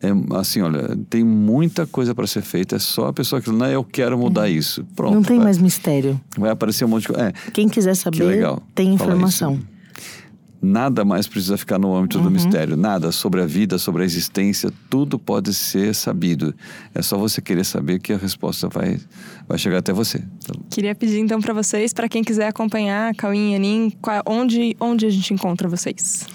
é 0.00 0.36
assim, 0.36 0.62
olha, 0.62 0.96
tem 1.10 1.24
muita 1.24 1.86
coisa 1.86 2.14
para 2.14 2.26
ser 2.26 2.42
feita, 2.42 2.76
é 2.76 2.78
só 2.78 3.08
a 3.08 3.12
pessoa 3.12 3.40
que 3.40 3.50
não, 3.50 3.66
eu 3.66 3.82
quero 3.82 4.16
mudar 4.16 4.48
é. 4.48 4.52
isso. 4.52 4.84
Pronto. 4.94 5.14
Não 5.14 5.22
tem 5.22 5.36
vai, 5.36 5.46
mais 5.46 5.58
mistério. 5.58 6.20
Vai 6.36 6.50
aparecer 6.50 6.84
um 6.84 6.88
monte 6.88 7.02
de 7.02 7.08
coisa. 7.08 7.28
É, 7.28 7.50
Quem 7.50 7.68
quiser 7.68 7.94
saber, 7.94 8.22
legal, 8.22 8.62
tem 8.74 8.94
informação. 8.94 9.58
Nada 10.60 11.04
mais 11.04 11.28
precisa 11.28 11.56
ficar 11.56 11.78
no 11.78 11.94
âmbito 11.94 12.18
uhum. 12.18 12.24
do 12.24 12.30
mistério. 12.32 12.76
Nada 12.76 13.12
sobre 13.12 13.40
a 13.40 13.46
vida, 13.46 13.78
sobre 13.78 14.02
a 14.02 14.04
existência, 14.04 14.72
tudo 14.90 15.16
pode 15.16 15.54
ser 15.54 15.94
sabido. 15.94 16.52
É 16.92 17.00
só 17.00 17.16
você 17.16 17.40
querer 17.40 17.64
saber 17.64 18.00
que 18.00 18.12
a 18.12 18.16
resposta 18.16 18.68
vai, 18.68 18.98
vai 19.46 19.56
chegar 19.56 19.78
até 19.78 19.92
você. 19.92 20.20
Queria 20.68 20.96
pedir 20.96 21.20
então 21.20 21.40
para 21.40 21.54
vocês, 21.54 21.92
para 21.92 22.08
quem 22.08 22.24
quiser 22.24 22.48
acompanhar 22.48 23.10
a 23.10 23.14
Cauim 23.14 23.52
e 23.52 23.54
Anin, 23.54 23.92
onde, 24.26 24.76
onde 24.80 25.06
a 25.06 25.10
gente 25.10 25.32
encontra 25.32 25.68
vocês? 25.68 26.26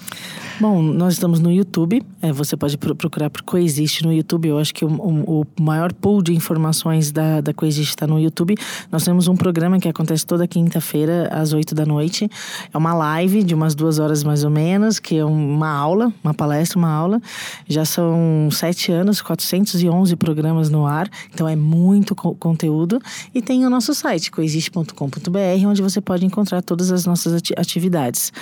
Bom, 0.60 0.80
nós 0.80 1.14
estamos 1.14 1.40
no 1.40 1.50
YouTube. 1.50 2.00
É, 2.22 2.32
você 2.32 2.56
pode 2.56 2.78
procurar 2.78 3.28
por 3.28 3.42
Coexiste 3.42 4.04
no 4.04 4.12
YouTube. 4.12 4.48
Eu 4.48 4.58
acho 4.58 4.72
que 4.72 4.84
o, 4.84 4.88
o, 4.88 5.40
o 5.40 5.62
maior 5.62 5.92
pool 5.92 6.22
de 6.22 6.32
informações 6.32 7.10
da, 7.10 7.40
da 7.40 7.52
Coexiste 7.52 7.90
está 7.90 8.06
no 8.06 8.20
YouTube. 8.20 8.54
Nós 8.90 9.04
temos 9.04 9.26
um 9.26 9.34
programa 9.34 9.80
que 9.80 9.88
acontece 9.88 10.24
toda 10.24 10.46
quinta-feira, 10.46 11.28
às 11.32 11.52
8 11.52 11.74
da 11.74 11.84
noite. 11.84 12.30
É 12.72 12.78
uma 12.78 12.94
live 12.94 13.42
de 13.42 13.52
umas 13.52 13.74
duas 13.74 13.98
horas 13.98 14.22
mais 14.22 14.44
ou 14.44 14.50
menos, 14.50 15.00
que 15.00 15.16
é 15.18 15.24
uma 15.24 15.68
aula, 15.68 16.12
uma 16.22 16.32
palestra, 16.32 16.78
uma 16.78 16.90
aula. 16.90 17.20
Já 17.68 17.84
são 17.84 18.48
sete 18.52 18.92
anos, 18.92 19.20
411 19.20 20.14
programas 20.14 20.70
no 20.70 20.86
ar. 20.86 21.10
Então 21.32 21.48
é 21.48 21.56
muito 21.56 22.14
co 22.14 22.32
conteúdo. 22.36 23.00
E 23.34 23.42
tem 23.42 23.66
o 23.66 23.70
nosso 23.70 23.92
site, 23.92 24.30
coexiste.com.br, 24.30 25.66
onde 25.66 25.82
você 25.82 26.00
pode 26.00 26.24
encontrar 26.24 26.62
todas 26.62 26.92
as 26.92 27.04
nossas 27.04 27.42
atividades. 27.56 28.32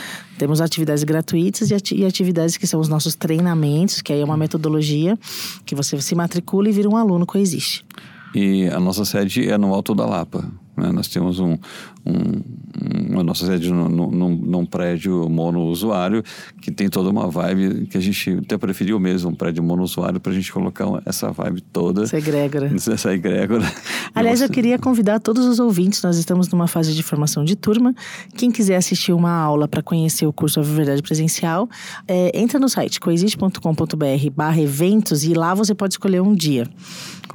Temos 0.43 0.61
atividades 0.61 1.05
gratuitas 1.05 1.71
e, 1.71 1.75
ati 1.77 2.05
atividades 2.05 2.57
que 2.57 2.67
são 2.67 2.81
os 2.81 2.89
nossos 2.89 3.15
treinamentos, 3.15 4.03
que 4.03 4.13
aí 4.13 4.21
é 4.21 4.25
uma 4.25 4.37
metodologia 4.37 5.17
que 5.65 5.73
você 5.73 6.01
se 6.01 6.17
matricula 6.17 6.69
e 6.69 6.73
vira 6.73 6.89
um 6.89 6.97
aluno 6.97 7.25
coexiste. 7.25 7.87
E 8.35 8.67
a 8.67 8.81
nossa 8.81 9.05
sede 9.05 9.49
é 9.49 9.57
no 9.57 9.73
Alto 9.73 9.95
da 9.95 10.05
Lapa. 10.05 10.45
Né? 10.77 10.91
Nós 10.91 11.07
temos 11.07 11.39
um, 11.39 11.57
um, 12.05 12.43
a 13.19 13.23
nossa 13.23 13.47
sede 13.47 13.71
num, 13.71 13.89
num, 13.89 14.29
num 14.31 14.67
prédio 14.67 15.29
monousuário 15.29 16.23
que 16.61 16.71
tem 16.71 16.89
toda 16.89 17.11
uma 17.11 17.29
vibe 17.29 17.87
que 17.87 17.99
a 17.99 18.01
gente 18.01 18.39
até 18.45 18.57
preferiu 18.57 18.99
mesmo, 18.99 19.31
um 19.31 19.35
prédio 19.35 19.63
monousuário, 19.63 20.21
para 20.21 20.33
a 20.33 20.35
gente 20.35 20.53
colocar 20.53 20.87
essa 21.05 21.31
vibe 21.31 21.61
toda. 21.61 22.05
Essa 22.05 22.19
egrégora. 22.19 22.73
Essa 22.93 23.15
egrégora. 23.15 23.65
Aliás, 24.15 24.43
eu 24.43 24.49
queria 24.49 24.79
convidar 24.79 25.19
todos 25.19 25.47
os 25.47 25.59
ouvintes, 25.59 26.03
nós 26.03 26.19
estamos 26.19 26.49
numa 26.49 26.67
fase 26.67 26.95
de 26.95 27.03
formação 27.03 27.45
de 27.45 27.57
turma. 27.57 27.95
Quem 28.37 28.51
quiser 28.51 28.77
assistir 28.77 29.13
uma 29.13 29.31
aula 29.31 29.67
para 29.67 29.83
conhecer 29.83 30.27
o 30.27 30.33
curso 30.33 30.61
A 30.61 30.63
Verdade 30.63 31.03
Presencial, 31.03 31.69
é, 32.07 32.39
entra 32.39 32.59
no 32.59 32.69
site 32.69 33.01
coexiste.com.br 33.01 34.31
barra 34.35 34.61
eventos 34.61 35.25
e 35.25 35.33
lá 35.33 35.55
você 35.55 35.75
pode 35.75 35.95
escolher 35.95 36.21
um 36.21 36.35
dia 36.35 36.69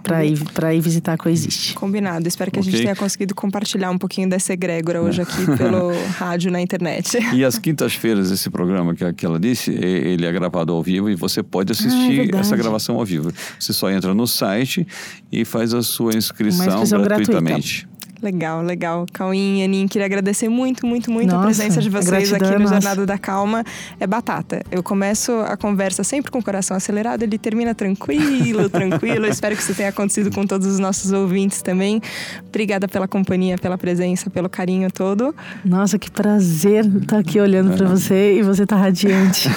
para 0.07 0.25
ir, 0.25 0.39
ir 0.73 0.79
visitar 0.79 1.13
a 1.13 1.17
Coexiste. 1.17 1.73
Combinado. 1.73 2.27
Espero 2.27 2.49
que 2.49 2.59
okay. 2.59 2.69
a 2.69 2.71
gente 2.71 2.83
tenha 2.83 2.95
conseguido 2.95 3.35
compartilhar 3.35 3.91
um 3.91 3.97
pouquinho 3.97 4.29
dessa 4.29 4.53
egrégora 4.53 5.01
hoje 5.01 5.21
aqui 5.21 5.45
pelo 5.57 5.91
rádio 6.17 6.49
na 6.49 6.61
internet. 6.61 7.17
E 7.33 7.43
às 7.43 7.59
quintas-feiras, 7.59 8.31
esse 8.31 8.49
programa 8.49 8.95
que, 8.95 9.13
que 9.13 9.25
ela 9.25 9.39
disse, 9.39 9.71
ele 9.71 10.25
é 10.25 10.31
gravado 10.31 10.71
ao 10.71 10.81
vivo 10.81 11.09
e 11.09 11.15
você 11.15 11.43
pode 11.43 11.71
assistir 11.71 12.31
ah, 12.33 12.37
é 12.37 12.39
essa 12.39 12.55
gravação 12.55 12.95
ao 12.95 13.05
vivo. 13.05 13.31
Você 13.59 13.73
só 13.73 13.91
entra 13.91 14.13
no 14.13 14.25
site 14.25 14.87
e 15.31 15.43
faz 15.43 15.73
a 15.73 15.83
sua 15.83 16.15
inscrição, 16.15 16.67
inscrição 16.67 17.01
gratuitamente. 17.01 17.81
Gratuita. 17.81 17.96
Legal, 18.21 18.63
legal. 18.63 19.05
Cauim 19.13 19.59
e 19.59 19.63
Anin, 19.63 19.87
queria 19.87 20.05
agradecer 20.05 20.49
muito, 20.49 20.85
muito, 20.87 21.11
muito 21.11 21.29
Nossa, 21.29 21.41
a 21.41 21.45
presença 21.45 21.81
de 21.81 21.89
vocês 21.89 22.33
aqui 22.33 22.57
no 22.57 22.67
Jornada 22.67 23.05
da 23.05 23.17
Calma. 23.17 23.63
É 23.99 24.07
batata. 24.07 24.63
Eu 24.71 24.81
começo 24.81 25.31
a 25.41 25.55
conversa 25.55 26.03
sempre 26.03 26.31
com 26.31 26.39
o 26.39 26.43
coração 26.43 26.75
acelerado, 26.75 27.23
ele 27.23 27.37
termina 27.37 27.75
tranquilo, 27.75 28.69
tranquilo. 28.71 29.25
Eu 29.25 29.31
espero 29.31 29.55
que 29.55 29.61
isso 29.61 29.75
tenha 29.75 29.89
acontecido 29.89 30.31
com 30.31 30.45
todos 30.45 30.67
os 30.67 30.79
nossos 30.79 31.11
ouvintes 31.11 31.61
também. 31.61 32.01
Obrigada 32.47 32.87
pela 32.87 33.07
companhia, 33.07 33.57
pela 33.57 33.77
presença, 33.77 34.29
pelo 34.29 34.49
carinho 34.49 34.91
todo. 34.91 35.35
Nossa, 35.63 35.99
que 35.99 36.09
prazer 36.09 36.85
estar 36.85 37.19
aqui 37.19 37.39
olhando 37.39 37.77
para 37.77 37.87
você 37.87 38.39
e 38.39 38.41
você 38.41 38.65
tá 38.65 38.75
radiante. 38.75 39.47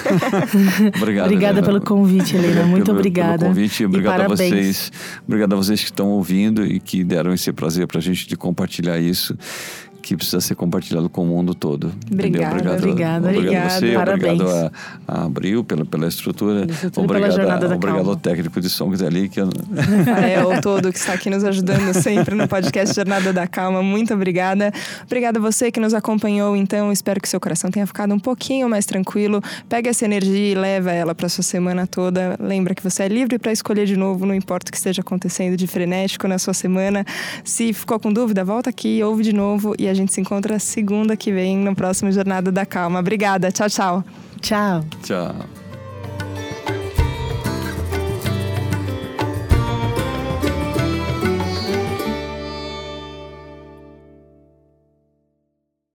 Obrigado, 0.96 1.26
obrigada 1.26 1.58
Helena. 1.58 1.66
pelo 1.66 1.80
convite, 1.80 2.36
Helena. 2.36 2.64
Muito 2.64 2.86
pelo, 2.86 2.98
obrigada. 2.98 3.38
Pelo 3.38 3.50
convite, 3.50 3.84
obrigado 3.84 4.20
a 4.20 4.28
vocês. 4.28 4.92
Obrigado 5.26 5.52
a 5.52 5.56
vocês 5.56 5.80
que 5.80 5.86
estão 5.86 6.08
ouvindo 6.10 6.66
e 6.66 6.78
que 6.78 7.02
deram 7.02 7.32
esse 7.32 7.52
prazer 7.52 7.86
para 7.86 7.98
a 7.98 8.02
gente 8.02 8.28
de 8.28 8.36
compartilhar 8.50 8.98
isso 8.98 9.36
que 10.00 10.16
precisa 10.16 10.40
ser 10.40 10.54
compartilhado 10.54 11.08
com 11.08 11.22
o 11.22 11.26
mundo 11.26 11.54
todo. 11.54 11.92
Obrigada, 12.10 12.54
obrigado, 12.54 12.78
obrigada, 12.78 13.28
obrigado 13.28 13.64
a 13.64 13.68
você, 13.68 13.92
Parabéns. 13.92 14.40
obrigado 14.40 14.72
a, 15.06 15.14
a 15.14 15.24
Abril 15.24 15.64
pela, 15.64 15.84
pela 15.84 16.08
estrutura, 16.08 16.64
estrutura 16.70 17.04
obrigado, 17.04 17.36
pela 17.36 17.72
a, 17.72 17.76
obrigado 17.76 18.10
ao 18.10 18.16
técnico 18.16 18.60
de 18.60 18.70
som 18.70 18.88
que 18.88 18.94
está 18.94 19.06
ali. 19.06 19.28
Que 19.28 19.40
eu... 19.40 19.48
Rafael, 20.06 20.60
todo 20.60 20.92
que 20.92 20.98
está 20.98 21.12
aqui 21.12 21.28
nos 21.28 21.44
ajudando 21.44 21.92
sempre 21.94 22.34
no 22.34 22.48
podcast 22.48 22.94
Jornada 22.94 23.32
da 23.32 23.46
Calma, 23.46 23.82
muito 23.82 24.14
obrigada. 24.14 24.72
Obrigada 25.04 25.38
a 25.38 25.42
você 25.42 25.70
que 25.70 25.78
nos 25.78 25.94
acompanhou, 25.94 26.56
então, 26.56 26.90
espero 26.90 27.20
que 27.20 27.28
seu 27.28 27.40
coração 27.40 27.70
tenha 27.70 27.86
ficado 27.86 28.14
um 28.14 28.18
pouquinho 28.18 28.68
mais 28.68 28.86
tranquilo. 28.86 29.42
Pega 29.68 29.90
essa 29.90 30.04
energia 30.04 30.52
e 30.52 30.54
leva 30.54 30.90
ela 30.92 31.14
para 31.14 31.28
sua 31.28 31.44
semana 31.44 31.86
toda. 31.86 32.36
Lembra 32.40 32.74
que 32.74 32.82
você 32.82 33.02
é 33.04 33.08
livre 33.08 33.38
para 33.38 33.52
escolher 33.52 33.86
de 33.86 33.96
novo, 33.96 34.24
não 34.24 34.34
importa 34.34 34.68
o 34.68 34.72
que 34.72 34.76
esteja 34.76 35.02
acontecendo 35.02 35.56
de 35.56 35.66
frenético 35.66 36.26
na 36.26 36.38
sua 36.38 36.54
semana. 36.54 37.04
Se 37.44 37.72
ficou 37.72 37.98
com 38.00 38.12
dúvida, 38.12 38.44
volta 38.44 38.70
aqui, 38.70 39.02
ouve 39.02 39.22
de 39.22 39.32
novo 39.32 39.74
e 39.78 39.89
a 39.90 39.94
gente 39.94 40.12
se 40.12 40.20
encontra 40.20 40.58
segunda 40.58 41.16
que 41.16 41.32
vem 41.32 41.56
no 41.56 41.74
próximo 41.74 42.10
Jornada 42.10 42.50
da 42.50 42.64
Calma. 42.64 43.00
Obrigada. 43.00 43.50
Tchau, 43.50 43.68
tchau. 43.68 44.04
Tchau. 44.40 44.84
Tchau. 45.02 45.59